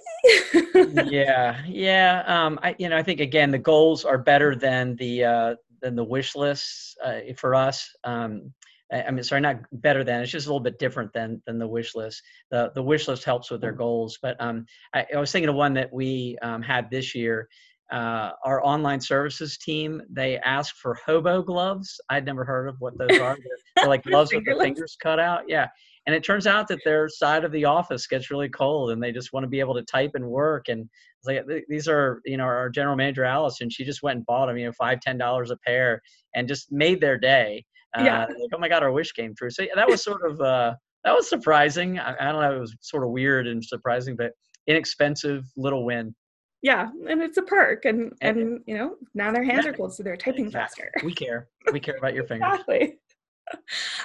yeah, 1.12 1.62
yeah. 1.68 2.24
Um, 2.26 2.60
I, 2.62 2.76
you 2.78 2.90
know, 2.90 2.98
I 2.98 3.04
think 3.04 3.20
again, 3.20 3.52
the 3.52 3.60
goals 3.60 4.06
are 4.06 4.18
better 4.18 4.56
than 4.56 4.96
the 4.98 5.24
uh, 5.24 5.56
than 5.82 5.96
the 5.96 6.04
wish 6.04 6.36
lists 6.36 6.96
uh, 7.04 7.20
for 7.38 7.56
us. 7.56 7.90
Um, 8.04 8.54
I 8.92 9.10
mean, 9.10 9.24
sorry, 9.24 9.40
not 9.40 9.58
better 9.72 10.04
than. 10.04 10.22
It's 10.22 10.32
just 10.32 10.48
a 10.48 10.50
little 10.50 10.60
bit 10.60 10.78
different 10.78 11.14
than 11.14 11.42
than 11.46 11.58
the 11.58 11.68
wish 11.68 11.96
list. 11.96 12.22
The 12.50 12.72
the 12.76 12.84
wish 12.84 13.08
list 13.08 13.24
helps 13.24 13.50
with 13.50 13.62
their 13.62 13.72
goals, 13.72 14.20
but 14.22 14.36
um, 14.42 14.66
I, 14.94 15.06
I 15.16 15.20
was 15.20 15.32
thinking 15.32 15.50
of 15.50 15.56
one 15.56 15.74
that 15.76 15.94
we 15.94 16.38
um, 16.42 16.62
had 16.62 16.90
this 16.90 17.16
year 17.16 17.48
uh, 17.92 18.32
our 18.44 18.64
online 18.66 19.02
services 19.02 19.58
team 19.58 20.02
they 20.10 20.38
ask 20.40 20.76
for 20.76 20.98
hobo 21.06 21.42
gloves. 21.42 22.00
I'd 22.10 22.26
never 22.26 22.46
heard 22.46 22.68
of 22.68 22.76
what 22.80 22.98
those 22.98 23.20
are. 23.20 23.36
They're, 23.36 23.58
they're 23.76 23.88
like 23.88 24.04
gloves 24.06 24.34
with 24.34 24.46
the 24.46 24.56
fingers 24.56 24.98
cut 25.02 25.20
out. 25.20 25.44
Yeah. 25.48 25.68
And 26.08 26.16
it 26.16 26.24
turns 26.24 26.48
out 26.48 26.68
that 26.70 26.80
their 26.84 27.08
side 27.10 27.44
of 27.44 27.52
the 27.52 27.66
office 27.66 28.08
gets 28.08 28.32
really 28.32 28.50
cold 28.50 28.92
and 28.92 29.04
they 29.04 29.12
just 29.12 29.34
want 29.34 29.44
to 29.44 29.50
be 29.50 29.60
able 29.60 29.76
to 29.76 29.84
type 29.84 30.12
and 30.16 30.26
work. 30.26 30.68
And 30.68 30.90
like 31.26 31.46
these 31.70 31.88
are 31.88 32.22
you 32.26 32.38
know 32.38 32.46
our 32.46 32.70
general 32.70 32.96
manager 32.96 33.24
allison 33.24 33.70
she 33.70 33.86
just 33.86 34.02
went 34.02 34.18
and 34.18 34.26
bought 34.26 34.48
them 34.48 34.58
you 34.58 34.66
know 34.66 34.72
five 34.72 35.00
ten 35.02 35.20
dollars 35.20 35.52
a 35.52 35.58
pair 35.58 36.02
and 36.34 36.48
just 36.48 36.72
made 36.72 37.00
their 37.00 37.16
day 37.16 37.64
uh, 37.98 38.04
yeah. 38.04 38.22
like 38.22 38.50
oh 38.54 38.58
my 38.58 38.70
god 38.70 38.84
our 38.84 38.92
wish 38.92 39.12
came 39.12 39.36
true. 39.36 39.50
So 39.50 39.64
yeah, 39.64 39.76
that 39.76 39.88
was 39.88 40.04
sort 40.04 40.30
of 40.30 40.40
uh, 40.40 40.74
that 41.04 41.14
was 41.14 41.30
surprising. 41.30 42.00
I, 42.00 42.16
I 42.20 42.32
don't 42.32 42.42
know 42.42 42.56
it 42.56 42.60
was 42.60 42.76
sort 42.82 43.04
of 43.04 43.10
weird 43.10 43.48
and 43.48 43.64
surprising 43.64 44.16
but 44.16 44.32
inexpensive 44.68 45.44
little 45.58 45.86
win 45.86 46.16
yeah 46.62 46.90
and 47.10 47.22
it's 47.22 47.38
a 47.38 47.42
perk 47.42 47.86
and 47.86 48.14
and 48.22 48.62
you 48.68 48.78
know 48.78 48.96
now 49.14 49.32
their 49.32 49.44
hands 49.44 49.66
are 49.66 49.74
cold 49.74 49.94
so 49.94 50.04
they're 50.04 50.18
typing 50.18 50.46
exactly. 50.46 50.86
faster. 50.86 51.06
We 51.06 51.14
care. 51.14 51.48
We 51.72 51.80
care 51.80 51.98
about 51.98 52.14
your 52.14 52.24
fingers. 52.28 52.48
Exactly. 52.52 52.98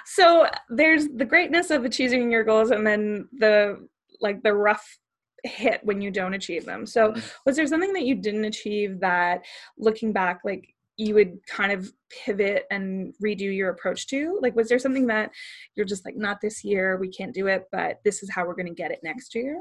So 0.05 0.49
there's 0.71 1.09
the 1.09 1.25
greatness 1.25 1.71
of 1.71 1.85
achieving 1.85 2.31
your 2.31 2.45
goals 2.45 2.71
and 2.71 2.87
then 2.87 3.29
the 3.39 3.87
like 4.21 4.43
the 4.43 4.55
rough 4.55 4.99
hit 5.45 5.81
when 5.85 6.01
you 6.01 6.11
don't 6.11 6.35
achieve 6.35 6.65
them. 6.65 6.87
So 6.87 7.13
mm-hmm. 7.13 7.27
was 7.45 7.57
there 7.57 7.67
something 7.67 7.93
that 7.93 8.05
you 8.05 8.15
didn't 8.15 8.45
achieve 8.45 9.01
that 9.01 9.43
looking 9.79 10.13
back 10.13 10.41
like 10.45 10.75
you 10.97 11.15
would 11.15 11.39
kind 11.47 11.73
of 11.73 11.93
pivot 12.11 12.65
and 12.71 13.15
redo 13.23 13.55
your 13.55 13.71
approach 13.71 14.07
to? 14.09 14.39
Like 14.41 14.57
was 14.57 14.69
there 14.69 14.79
something 14.79 15.07
that 15.09 15.31
you're 15.75 15.87
just 15.87 16.05
like 16.05 16.17
not 16.17 16.41
this 16.41 16.65
year 16.65 16.97
we 16.97 17.09
can't 17.09 17.35
do 17.35 17.47
it 17.47 17.65
but 17.71 18.01
this 18.05 18.23
is 18.23 18.31
how 18.31 18.47
we're 18.47 18.55
going 18.55 18.67
to 18.67 18.75
get 18.75 18.91
it 18.91 19.01
next 19.03 19.35
year 19.35 19.61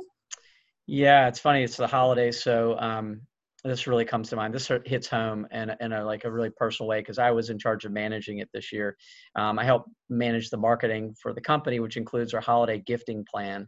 yeah, 0.88 1.28
it's 1.28 1.40
funny. 1.40 1.64
It's 1.64 1.78
the 1.78 1.88
holidays, 1.88 2.44
so 2.44 2.78
um, 2.80 3.22
this 3.64 3.88
really 3.88 4.06
comes 4.06 4.30
to 4.30 4.36
mind. 4.36 4.54
This 4.54 4.70
hits 4.86 5.08
home 5.08 5.48
in, 5.52 5.72
in 5.80 5.94
a 5.94 6.06
like 6.06 6.26
a 6.26 6.32
really 6.32 6.52
personal 6.52 6.88
way 6.88 7.00
because 7.00 7.18
I 7.18 7.32
was 7.32 7.50
in 7.50 7.58
charge 7.58 7.86
of 7.86 7.92
managing 7.92 8.40
it 8.40 8.50
this 8.54 8.72
year. 8.72 8.96
Um, 9.36 9.58
I 9.58 9.66
helped 9.66 9.90
manage 10.10 10.50
the 10.50 10.58
marketing 10.58 11.16
for 11.22 11.34
the 11.34 11.42
company, 11.42 11.80
which 11.80 11.98
includes 11.98 12.34
our 12.34 12.42
holiday 12.42 12.82
gifting 12.86 13.26
plan. 13.26 13.68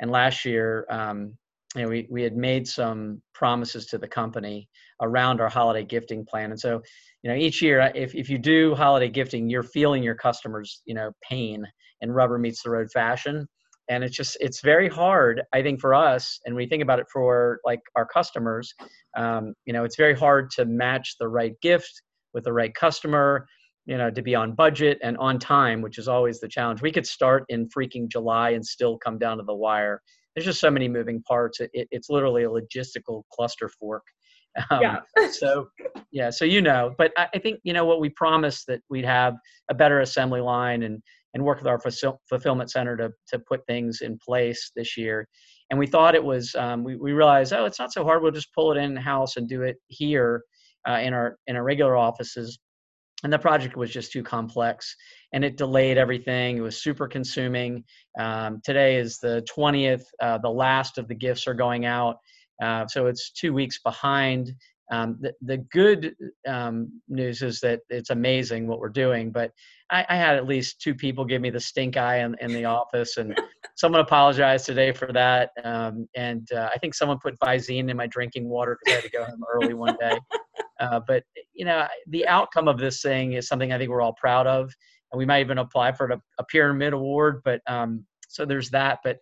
And 0.00 0.10
last 0.10 0.44
year, 0.44 0.86
um, 0.90 1.36
you 1.74 1.82
know, 1.82 1.88
we 1.88 2.06
we 2.10 2.22
had 2.22 2.36
made 2.36 2.68
some 2.68 3.22
promises 3.34 3.86
to 3.86 3.98
the 3.98 4.08
company 4.08 4.68
around 5.00 5.40
our 5.40 5.48
holiday 5.48 5.84
gifting 5.84 6.26
plan, 6.26 6.50
and 6.50 6.60
so 6.60 6.82
you 7.22 7.30
know 7.30 7.36
each 7.36 7.62
year, 7.62 7.90
if 7.94 8.14
if 8.14 8.28
you 8.28 8.38
do 8.38 8.74
holiday 8.74 9.08
gifting, 9.08 9.48
you're 9.48 9.62
feeling 9.62 10.02
your 10.02 10.14
customers, 10.14 10.82
you 10.84 10.94
know, 10.94 11.12
pain 11.28 11.64
and 12.00 12.14
rubber 12.14 12.38
meets 12.38 12.62
the 12.62 12.70
road 12.70 12.88
fashion 12.92 13.46
and 13.88 14.04
it's 14.04 14.16
just 14.16 14.36
it's 14.40 14.60
very 14.60 14.88
hard 14.88 15.42
i 15.52 15.62
think 15.62 15.80
for 15.80 15.94
us 15.94 16.38
and 16.44 16.54
we 16.54 16.66
think 16.66 16.82
about 16.82 16.98
it 16.98 17.06
for 17.12 17.60
like 17.64 17.80
our 17.96 18.06
customers 18.06 18.72
um, 19.16 19.54
you 19.64 19.72
know 19.72 19.84
it's 19.84 19.96
very 19.96 20.14
hard 20.14 20.50
to 20.50 20.64
match 20.64 21.16
the 21.18 21.28
right 21.28 21.54
gift 21.62 22.02
with 22.34 22.44
the 22.44 22.52
right 22.52 22.74
customer 22.74 23.46
you 23.88 23.96
know 23.96 24.10
to 24.10 24.22
be 24.22 24.34
on 24.34 24.52
budget 24.52 24.98
and 25.02 25.16
on 25.16 25.38
time 25.38 25.80
which 25.80 25.98
is 25.98 26.06
always 26.06 26.38
the 26.38 26.46
challenge. 26.46 26.82
We 26.82 26.92
could 26.92 27.06
start 27.06 27.44
in 27.48 27.68
freaking 27.68 28.08
july 28.08 28.50
and 28.50 28.64
still 28.64 28.98
come 28.98 29.18
down 29.18 29.38
to 29.38 29.42
the 29.42 29.54
wire. 29.54 30.02
There's 30.34 30.44
just 30.44 30.60
so 30.60 30.70
many 30.70 30.86
moving 30.88 31.22
parts. 31.22 31.58
It, 31.58 31.70
it, 31.72 31.88
it's 31.90 32.10
literally 32.10 32.44
a 32.44 32.48
logistical 32.48 33.22
cluster 33.32 33.68
fork 33.68 34.04
um, 34.70 34.80
yeah. 34.80 34.98
so 35.30 35.68
yeah 36.10 36.30
so 36.30 36.44
you 36.44 36.62
know 36.62 36.94
but 36.96 37.12
I, 37.18 37.28
I 37.34 37.38
think 37.38 37.60
you 37.64 37.74
know 37.74 37.84
what 37.84 38.00
we 38.00 38.08
promised 38.08 38.66
that 38.66 38.80
we'd 38.88 39.04
have 39.04 39.34
a 39.70 39.74
better 39.74 40.00
assembly 40.00 40.40
line 40.40 40.82
and 40.84 41.02
and 41.34 41.44
work 41.44 41.58
with 41.58 41.66
our 41.66 41.80
fulfillment 42.28 42.70
center 42.70 42.96
to, 42.96 43.10
to 43.28 43.38
put 43.38 43.66
things 43.66 44.00
in 44.00 44.18
place 44.18 44.72
this 44.74 44.96
year. 44.96 45.26
And 45.70 45.78
we 45.78 45.86
thought 45.86 46.14
it 46.14 46.24
was, 46.24 46.54
um, 46.54 46.82
we, 46.82 46.96
we 46.96 47.12
realized, 47.12 47.52
oh, 47.52 47.66
it's 47.66 47.78
not 47.78 47.92
so 47.92 48.04
hard. 48.04 48.22
We'll 48.22 48.32
just 48.32 48.54
pull 48.54 48.72
it 48.72 48.78
in 48.78 48.96
house 48.96 49.36
and 49.36 49.48
do 49.48 49.62
it 49.62 49.76
here 49.88 50.42
uh, 50.88 50.98
in 51.02 51.12
our 51.12 51.38
in 51.46 51.56
our 51.56 51.64
regular 51.64 51.96
offices. 51.96 52.58
And 53.24 53.32
the 53.32 53.38
project 53.38 53.76
was 53.76 53.90
just 53.90 54.12
too 54.12 54.22
complex, 54.22 54.94
and 55.32 55.44
it 55.44 55.56
delayed 55.56 55.98
everything. 55.98 56.56
It 56.56 56.60
was 56.60 56.80
super 56.80 57.08
consuming. 57.08 57.84
Um, 58.18 58.60
today 58.64 58.96
is 58.96 59.18
the 59.18 59.44
20th. 59.56 60.04
Uh, 60.22 60.38
the 60.38 60.50
last 60.50 60.98
of 60.98 61.08
the 61.08 61.16
gifts 61.16 61.48
are 61.48 61.54
going 61.54 61.84
out, 61.84 62.16
uh, 62.62 62.86
so 62.86 63.06
it's 63.06 63.32
two 63.32 63.52
weeks 63.52 63.80
behind. 63.80 64.52
Um, 64.90 65.18
the, 65.20 65.32
the 65.42 65.58
good 65.58 66.14
um, 66.46 67.00
news 67.08 67.42
is 67.42 67.60
that 67.60 67.80
it's 67.90 68.10
amazing 68.10 68.66
what 68.66 68.80
we're 68.80 68.88
doing, 68.88 69.30
but 69.30 69.52
I, 69.90 70.06
I, 70.08 70.16
had 70.16 70.36
at 70.36 70.46
least 70.46 70.80
two 70.80 70.94
people 70.94 71.26
give 71.26 71.42
me 71.42 71.50
the 71.50 71.60
stink 71.60 71.98
eye 71.98 72.20
in, 72.20 72.34
in 72.40 72.52
the 72.52 72.64
office, 72.64 73.18
and 73.18 73.38
someone 73.76 74.00
apologized 74.00 74.64
today 74.64 74.92
for 74.92 75.12
that. 75.12 75.50
Um, 75.62 76.08
and 76.14 76.50
uh, 76.52 76.70
I 76.74 76.78
think 76.78 76.94
someone 76.94 77.18
put 77.18 77.38
Visine 77.38 77.90
in 77.90 77.96
my 77.96 78.06
drinking 78.06 78.48
water 78.48 78.78
because 78.78 78.92
I 78.92 79.00
had 79.00 79.04
to 79.04 79.10
go 79.10 79.24
home 79.24 79.44
early 79.52 79.74
one 79.74 79.96
day. 79.98 80.18
Uh, 80.80 81.00
but 81.08 81.24
you 81.54 81.64
know, 81.64 81.84
the 82.06 82.24
outcome 82.28 82.68
of 82.68 82.78
this 82.78 83.02
thing 83.02 83.32
is 83.32 83.48
something 83.48 83.72
I 83.72 83.78
think 83.78 83.90
we're 83.90 84.00
all 84.00 84.12
proud 84.12 84.46
of, 84.46 84.72
and 85.10 85.18
we 85.18 85.26
might 85.26 85.40
even 85.40 85.58
apply 85.58 85.90
for 85.90 86.06
a, 86.06 86.22
a 86.38 86.44
pyramid 86.44 86.92
award. 86.92 87.40
But 87.44 87.60
um, 87.66 88.06
so 88.28 88.44
there's 88.44 88.70
that. 88.70 89.00
But 89.02 89.18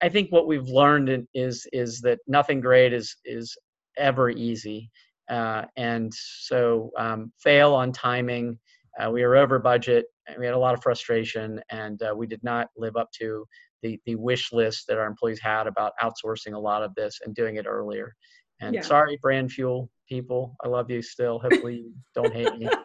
I 0.00 0.08
think 0.08 0.30
what 0.30 0.46
we've 0.46 0.68
learned 0.68 1.26
is 1.34 1.66
is 1.72 2.00
that 2.02 2.20
nothing 2.28 2.60
great 2.60 2.92
is 2.92 3.16
is 3.24 3.56
ever 3.98 4.30
easy. 4.30 4.90
Uh, 5.30 5.64
and 5.76 6.12
so 6.14 6.90
um, 6.98 7.32
fail 7.42 7.74
on 7.74 7.92
timing. 7.92 8.58
Uh, 9.00 9.10
we 9.10 9.22
were 9.22 9.36
over 9.36 9.58
budget. 9.58 10.06
we 10.38 10.44
had 10.44 10.54
a 10.54 10.58
lot 10.58 10.74
of 10.74 10.82
frustration, 10.82 11.60
and 11.70 12.02
uh, 12.02 12.14
we 12.14 12.26
did 12.26 12.42
not 12.42 12.68
live 12.76 12.96
up 12.96 13.10
to 13.12 13.46
the 13.82 13.98
the 14.04 14.14
wish 14.14 14.52
list 14.52 14.84
that 14.88 14.98
our 14.98 15.06
employees 15.06 15.40
had 15.40 15.66
about 15.66 15.92
outsourcing 16.02 16.54
a 16.54 16.58
lot 16.58 16.82
of 16.82 16.94
this 16.94 17.18
and 17.24 17.34
doing 17.34 17.56
it 17.56 17.66
earlier. 17.66 18.14
And 18.60 18.74
yeah. 18.74 18.82
sorry, 18.82 19.18
Brand 19.22 19.50
Fuel 19.52 19.90
people. 20.08 20.56
I 20.64 20.68
love 20.68 20.90
you 20.90 21.02
still. 21.02 21.38
Hopefully, 21.38 21.76
you 21.76 21.92
don't 22.14 22.32
hate 22.32 22.54
me. 22.58 22.68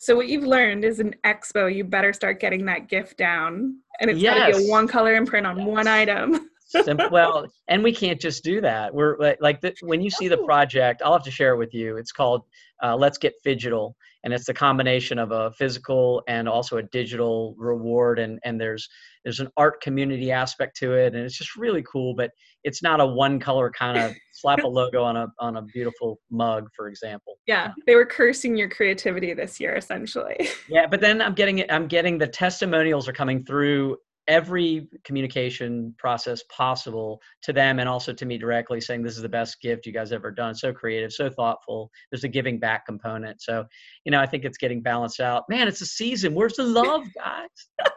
So 0.00 0.14
what 0.14 0.28
you've 0.28 0.44
learned 0.44 0.84
is 0.84 1.00
an 1.00 1.14
expo, 1.24 1.74
you 1.74 1.84
better 1.84 2.12
start 2.12 2.40
getting 2.40 2.64
that 2.66 2.88
gift 2.88 3.18
down, 3.18 3.78
and 4.00 4.08
it's 4.08 4.20
yes. 4.20 4.38
got 4.38 4.46
to 4.46 4.58
be 4.58 4.68
a 4.68 4.70
one 4.70 4.86
color 4.86 5.14
imprint 5.14 5.46
on 5.46 5.58
yes. 5.58 5.66
one 5.66 5.86
item. 5.88 6.48
Simple, 6.68 7.08
well, 7.10 7.46
and 7.68 7.82
we 7.82 7.92
can't 7.92 8.20
just 8.20 8.44
do 8.44 8.60
that. 8.60 8.92
We're 8.92 9.16
like, 9.18 9.38
like 9.40 9.60
the, 9.62 9.74
when 9.80 10.02
you 10.02 10.10
see 10.10 10.28
the 10.28 10.36
project, 10.36 11.00
I'll 11.02 11.14
have 11.14 11.24
to 11.24 11.30
share 11.30 11.54
it 11.54 11.56
with 11.56 11.72
you. 11.72 11.96
It's 11.96 12.12
called 12.12 12.42
uh, 12.82 12.94
Let's 12.94 13.16
Get 13.16 13.32
Fidgetal," 13.44 13.94
and 14.22 14.34
it's 14.34 14.44
the 14.44 14.52
combination 14.52 15.18
of 15.18 15.32
a 15.32 15.50
physical 15.52 16.22
and 16.28 16.46
also 16.46 16.76
a 16.76 16.82
digital 16.82 17.54
reward. 17.56 18.18
And 18.18 18.38
and 18.44 18.60
there's 18.60 18.86
there's 19.24 19.40
an 19.40 19.48
art 19.56 19.80
community 19.80 20.30
aspect 20.30 20.76
to 20.78 20.92
it, 20.92 21.14
and 21.14 21.24
it's 21.24 21.38
just 21.38 21.56
really 21.56 21.82
cool. 21.90 22.14
But 22.14 22.32
it's 22.64 22.82
not 22.82 23.00
a 23.00 23.06
one 23.06 23.40
color 23.40 23.70
kind 23.70 23.96
of 23.96 24.14
slap 24.32 24.62
a 24.62 24.68
logo 24.68 25.02
on 25.02 25.16
a 25.16 25.28
on 25.40 25.56
a 25.56 25.62
beautiful 25.62 26.20
mug, 26.30 26.68
for 26.76 26.88
example. 26.88 27.38
Yeah, 27.46 27.72
they 27.86 27.94
were 27.94 28.04
cursing 28.04 28.58
your 28.58 28.68
creativity 28.68 29.32
this 29.32 29.58
year, 29.58 29.74
essentially. 29.74 30.50
Yeah, 30.68 30.86
but 30.86 31.00
then 31.00 31.22
I'm 31.22 31.34
getting 31.34 31.60
it. 31.60 31.72
I'm 31.72 31.86
getting 31.86 32.18
the 32.18 32.26
testimonials 32.26 33.08
are 33.08 33.14
coming 33.14 33.42
through 33.42 33.96
every 34.28 34.86
communication 35.04 35.94
process 35.98 36.42
possible 36.54 37.20
to 37.42 37.52
them 37.52 37.78
and 37.78 37.88
also 37.88 38.12
to 38.12 38.26
me 38.26 38.38
directly 38.38 38.80
saying 38.80 39.02
this 39.02 39.16
is 39.16 39.22
the 39.22 39.28
best 39.28 39.60
gift 39.60 39.86
you 39.86 39.92
guys 39.92 40.12
ever 40.12 40.30
done. 40.30 40.54
So 40.54 40.72
creative 40.72 41.12
so 41.12 41.30
thoughtful. 41.30 41.90
There's 42.10 42.24
a 42.24 42.28
giving 42.28 42.60
back 42.60 42.86
component. 42.86 43.40
So 43.42 43.64
you 44.04 44.12
know 44.12 44.20
i 44.20 44.26
think 44.26 44.44
it's 44.44 44.58
getting 44.58 44.82
balanced 44.82 45.20
out. 45.20 45.44
Man 45.48 45.66
it's 45.66 45.80
a 45.80 45.86
season. 45.86 46.34
Where's 46.34 46.54
the 46.54 46.64
love 46.64 47.04
guys? 47.14 47.48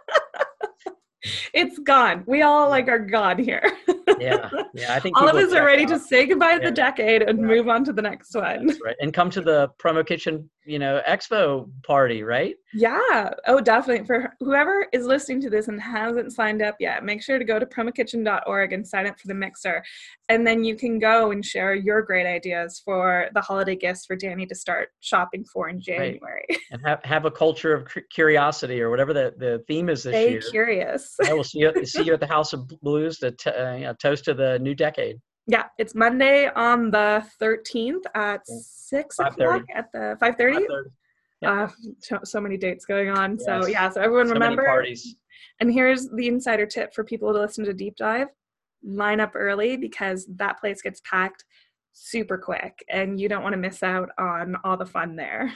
It's 1.54 1.78
gone. 1.78 2.24
We 2.26 2.42
all 2.42 2.70
like 2.70 2.88
are 2.88 2.98
gone 2.98 3.38
here 3.38 3.62
yeah, 4.22 4.50
yeah. 4.74 4.94
I 4.94 5.00
think 5.00 5.18
all 5.18 5.28
of 5.28 5.36
us 5.36 5.54
are 5.54 5.66
ready 5.66 5.84
out. 5.84 5.90
to 5.90 6.00
say 6.00 6.26
goodbye 6.26 6.58
to 6.58 6.64
yeah. 6.64 6.70
the 6.70 6.76
decade 6.76 7.22
and 7.22 7.40
yeah. 7.40 7.46
move 7.46 7.68
on 7.68 7.84
to 7.86 7.94
the 7.94 8.02
next 8.02 8.36
one. 8.36 8.68
That's 8.68 8.80
right, 8.84 8.96
and 9.02 9.14
come 9.14 9.30
to 9.32 9.42
the 9.42 9.70
promo 9.82 10.06
kitchen, 10.06 10.50
you 10.66 10.80
know, 10.80 11.02
expo 11.08 11.70
party, 11.84 12.24
right? 12.24 12.56
Yeah. 12.74 13.32
Oh, 13.48 13.60
definitely. 13.60 14.06
For 14.06 14.34
whoever 14.40 14.88
is 14.94 15.06
listening 15.06 15.42
to 15.42 15.50
this 15.50 15.68
and 15.68 15.82
hasn't 15.82 16.32
signed 16.34 16.62
up 16.62 16.76
yet, 16.80 17.04
make 17.04 17.22
sure 17.22 17.40
to 17.40 17.46
go 17.46 17.60
to 17.60 17.66
promokitchen.org 17.66 18.74
and 18.74 18.88
sign 18.88 19.08
up 19.08 19.20
for 19.20 19.28
the 19.28 19.34
mixer, 19.34 19.84
and 20.30 20.46
then 20.46 20.64
you 20.64 20.76
can 20.76 21.00
go 21.00 21.32
and 21.32 21.44
share 21.44 21.76
your 21.76 22.02
great 22.02 22.26
ideas 22.26 22.82
for 22.84 23.30
the 23.34 23.42
holiday 23.42 23.76
gifts 23.76 24.06
for 24.06 24.16
Danny 24.16 24.46
to 24.46 24.56
start 24.56 24.90
shopping 25.02 25.44
for 25.46 25.70
in 25.70 25.82
January. 25.82 26.20
Right. 26.22 26.58
And 26.72 26.82
have 26.86 27.04
have 27.04 27.26
a 27.26 27.32
culture 27.32 27.74
of 27.74 27.86
curiosity 28.14 28.82
or 28.82 28.90
whatever 28.90 29.14
the, 29.14 29.34
the 29.38 29.62
theme 29.68 29.90
is 29.90 30.04
this 30.04 30.14
Stay 30.14 30.32
year. 30.32 30.42
curious. 30.50 31.16
I 31.26 31.34
will 31.34 31.44
see 31.44 31.60
you 31.60 31.86
see 31.86 32.04
you 32.04 32.14
at 32.14 32.22
the 32.22 32.28
House 32.36 32.54
of 32.54 32.68
Blues 32.82 33.18
to 33.20 33.32
t- 33.32 33.50
uh, 33.50 33.94
you 34.12 34.16
know, 34.16 34.16
toast 34.16 34.26
to 34.26 34.34
the 34.34 34.60
new 34.60 34.76
decade. 34.76 35.18
Yeah, 35.48 35.66
it's 35.78 35.96
Monday 35.96 36.50
on 36.50 36.92
the 36.92 37.26
13th 37.42 38.04
at 38.16 38.42
yeah. 38.48 38.56
6 38.60 39.20
o'clock 39.20 39.64
at 39.74 39.92
the 39.92 40.18
5.30. 40.22 40.66
Uh, 41.44 41.68
so, 42.00 42.20
so, 42.24 42.40
many 42.40 42.56
dates 42.56 42.86
going 42.86 43.10
on. 43.10 43.32
Yes. 43.32 43.46
So 43.46 43.66
yeah, 43.66 43.90
so 43.90 44.00
everyone 44.00 44.28
so 44.28 44.34
remember. 44.34 44.64
parties. 44.64 45.16
And 45.60 45.74
here's 45.74 46.08
the 46.10 46.28
insider 46.28 46.68
tip 46.68 46.94
for 46.94 47.04
people 47.04 47.34
to 47.34 47.40
listen 47.40 47.66
to 47.66 47.74
Deep 47.74 47.96
Dive. 47.96 48.28
Line 48.84 49.20
up 49.20 49.32
early 49.34 49.76
because 49.76 50.28
that 50.36 50.60
place 50.60 50.84
gets 50.84 51.02
packed 51.04 51.44
super 51.94 52.38
quick 52.38 52.86
and 52.90 53.20
you 53.20 53.28
don't 53.28 53.42
want 53.44 53.54
to 53.54 53.60
miss 53.60 53.82
out 53.82 54.10
on 54.20 54.56
all 54.64 54.78
the 54.78 54.86
fun 54.86 55.16
there. 55.16 55.52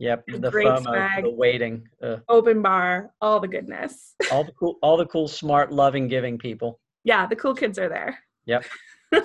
Yep, 0.00 0.24
the 0.28 0.50
Great 0.50 0.66
FOMO, 0.66 0.82
swag, 0.82 1.24
the 1.24 1.30
waiting, 1.30 1.88
uh, 2.02 2.16
open 2.28 2.62
bar, 2.62 3.10
all 3.20 3.40
the 3.40 3.48
goodness. 3.48 4.14
all 4.30 4.44
the 4.44 4.52
cool, 4.52 4.76
all 4.80 4.96
the 4.96 5.06
cool, 5.06 5.26
smart, 5.26 5.72
loving, 5.72 6.06
giving 6.06 6.38
people. 6.38 6.78
Yeah, 7.08 7.26
the 7.26 7.36
cool 7.36 7.54
kids 7.54 7.78
are 7.78 7.88
there. 7.88 8.18
Yep. 8.44 8.66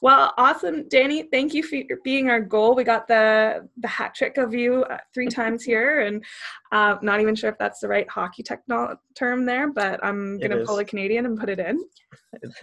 well, 0.00 0.32
awesome, 0.38 0.86
Danny. 0.86 1.24
Thank 1.24 1.52
you 1.52 1.64
for 1.64 1.76
being 2.04 2.30
our 2.30 2.38
goal. 2.40 2.76
We 2.76 2.84
got 2.84 3.08
the 3.08 3.68
the 3.78 3.88
hat 3.88 4.14
trick 4.14 4.38
of 4.38 4.54
you 4.54 4.84
uh, 4.84 4.98
three 5.12 5.26
times 5.40 5.64
here, 5.64 6.02
and 6.02 6.24
uh, 6.70 6.94
not 7.02 7.20
even 7.20 7.34
sure 7.34 7.50
if 7.50 7.58
that's 7.58 7.80
the 7.80 7.88
right 7.88 8.08
hockey 8.08 8.44
techno- 8.44 8.96
term 9.16 9.44
there, 9.44 9.72
but 9.72 9.98
I'm 10.04 10.38
gonna 10.38 10.64
pull 10.64 10.78
a 10.78 10.84
Canadian 10.84 11.26
and 11.26 11.36
put 11.36 11.48
it 11.48 11.58
in. 11.58 11.84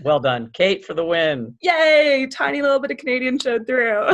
Well 0.02 0.20
done, 0.20 0.50
Kate, 0.54 0.84
for 0.84 0.94
the 0.94 1.06
win! 1.06 1.56
Yay! 1.62 2.28
Tiny 2.28 2.62
little 2.62 2.80
bit 2.80 2.92
of 2.92 2.98
Canadian 2.98 3.40
showed 3.40 3.66
through. 3.66 4.12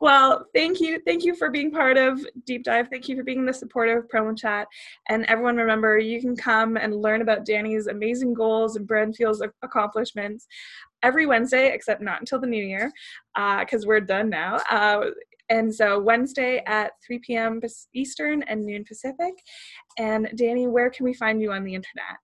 Well, 0.00 0.46
thank 0.54 0.80
you. 0.80 1.00
Thank 1.06 1.24
you 1.24 1.34
for 1.34 1.50
being 1.50 1.70
part 1.70 1.96
of 1.96 2.24
Deep 2.44 2.64
Dive. 2.64 2.88
Thank 2.88 3.08
you 3.08 3.16
for 3.16 3.22
being 3.22 3.44
the 3.44 3.52
supporter 3.52 3.98
of 3.98 4.08
Promo 4.08 4.36
Chat. 4.36 4.66
And 5.08 5.24
everyone, 5.26 5.56
remember, 5.56 5.98
you 5.98 6.20
can 6.20 6.36
come 6.36 6.76
and 6.76 7.02
learn 7.02 7.22
about 7.22 7.44
Danny's 7.44 7.86
amazing 7.86 8.34
goals 8.34 8.76
and 8.76 8.86
Brand 8.86 9.16
Fuel's 9.16 9.42
accomplishments 9.62 10.46
every 11.02 11.26
Wednesday, 11.26 11.72
except 11.72 12.02
not 12.02 12.20
until 12.20 12.40
the 12.40 12.46
new 12.46 12.64
year, 12.64 12.92
because 13.34 13.84
uh, 13.84 13.88
we're 13.88 14.00
done 14.00 14.30
now. 14.30 14.60
Uh, 14.70 15.06
and 15.48 15.74
so 15.74 15.98
Wednesday 15.98 16.62
at 16.66 16.92
3 17.04 17.18
p.m. 17.18 17.60
Eastern 17.92 18.42
and 18.44 18.64
noon 18.64 18.84
Pacific. 18.84 19.34
And 19.98 20.30
Danny, 20.36 20.68
where 20.68 20.90
can 20.90 21.04
we 21.04 21.12
find 21.12 21.42
you 21.42 21.52
on 21.52 21.64
the 21.64 21.74
internet? 21.74 22.18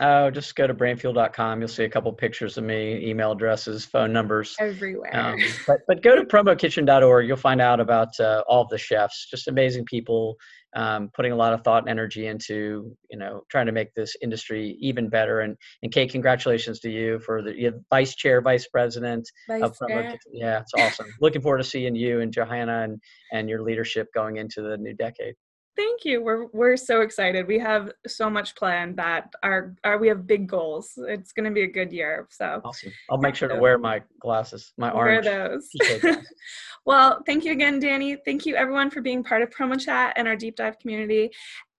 Oh, 0.00 0.30
just 0.30 0.54
go 0.54 0.66
to 0.66 0.74
brandfuel.com. 0.74 1.60
You'll 1.60 1.68
see 1.68 1.84
a 1.84 1.88
couple 1.88 2.12
pictures 2.12 2.56
of 2.56 2.64
me, 2.64 3.04
email 3.04 3.32
addresses, 3.32 3.84
phone 3.84 4.12
numbers. 4.12 4.54
Everywhere. 4.60 5.16
Um, 5.16 5.40
but, 5.66 5.80
but 5.88 6.02
go 6.02 6.14
to 6.14 6.22
promokitchen.org. 6.22 7.26
You'll 7.26 7.36
find 7.36 7.60
out 7.60 7.80
about 7.80 8.18
uh, 8.20 8.44
all 8.48 8.62
of 8.62 8.68
the 8.68 8.78
chefs, 8.78 9.28
just 9.28 9.48
amazing 9.48 9.86
people 9.86 10.36
um, 10.76 11.10
putting 11.14 11.32
a 11.32 11.36
lot 11.36 11.52
of 11.52 11.62
thought 11.62 11.82
and 11.82 11.88
energy 11.88 12.26
into, 12.26 12.94
you 13.10 13.18
know, 13.18 13.42
trying 13.50 13.66
to 13.66 13.72
make 13.72 13.94
this 13.94 14.14
industry 14.22 14.76
even 14.80 15.08
better. 15.08 15.40
And, 15.40 15.56
and 15.82 15.90
Kate, 15.90 16.10
congratulations 16.12 16.80
to 16.80 16.90
you 16.90 17.18
for 17.20 17.42
the 17.42 17.72
vice 17.90 18.14
chair, 18.14 18.40
vice 18.40 18.68
president 18.68 19.28
vice 19.48 19.62
of 19.62 19.76
Promo 19.76 20.02
Kitchen. 20.04 20.32
Yeah, 20.32 20.60
it's 20.60 20.74
awesome. 20.78 21.06
Looking 21.20 21.42
forward 21.42 21.58
to 21.58 21.64
seeing 21.64 21.96
you 21.96 22.20
and 22.20 22.32
Johanna 22.32 22.82
and, 22.82 23.00
and 23.32 23.48
your 23.48 23.62
leadership 23.62 24.08
going 24.14 24.36
into 24.36 24.62
the 24.62 24.76
new 24.76 24.94
decade. 24.94 25.34
Thank 25.78 26.04
you. 26.04 26.20
We're 26.20 26.46
we're 26.46 26.76
so 26.76 27.02
excited. 27.02 27.46
We 27.46 27.60
have 27.60 27.92
so 28.04 28.28
much 28.28 28.56
planned 28.56 28.96
that 28.96 29.32
our, 29.44 29.76
our 29.84 29.96
we 29.96 30.08
have 30.08 30.26
big 30.26 30.48
goals. 30.48 30.90
It's 30.96 31.30
going 31.30 31.44
to 31.44 31.52
be 31.52 31.62
a 31.62 31.68
good 31.68 31.92
year. 31.92 32.26
So 32.32 32.60
awesome. 32.64 32.92
I'll 33.08 33.18
make 33.18 33.36
sure 33.36 33.48
to 33.48 33.54
wear 33.54 33.78
my 33.78 34.02
glasses, 34.18 34.72
my 34.76 34.90
orange. 34.90 35.26
Wear 35.26 35.48
those. 35.48 36.16
well, 36.84 37.22
thank 37.26 37.44
you 37.44 37.52
again, 37.52 37.78
Danny. 37.78 38.16
Thank 38.24 38.44
you 38.44 38.56
everyone 38.56 38.90
for 38.90 39.00
being 39.00 39.22
part 39.22 39.40
of 39.40 39.50
Promo 39.50 39.78
Chat 39.78 40.14
and 40.16 40.26
our 40.26 40.34
deep 40.34 40.56
dive 40.56 40.80
community. 40.80 41.30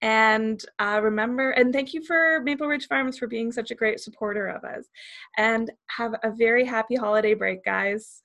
And 0.01 0.63
uh, 0.79 1.01
remember, 1.03 1.51
and 1.51 1.73
thank 1.73 1.93
you 1.93 2.01
for 2.01 2.39
Maple 2.45 2.67
Ridge 2.67 2.88
Farms 2.88 3.17
for 3.17 3.27
being 3.27 3.51
such 3.51 3.69
a 3.69 3.75
great 3.75 3.99
supporter 3.99 4.47
of 4.47 4.63
us. 4.63 4.85
And 5.38 5.69
have 5.97 6.13
a 6.23 6.31
very 6.31 6.63
happy 6.63 6.95
holiday 6.95 7.33
break, 7.33 7.65
guys. 7.65 8.21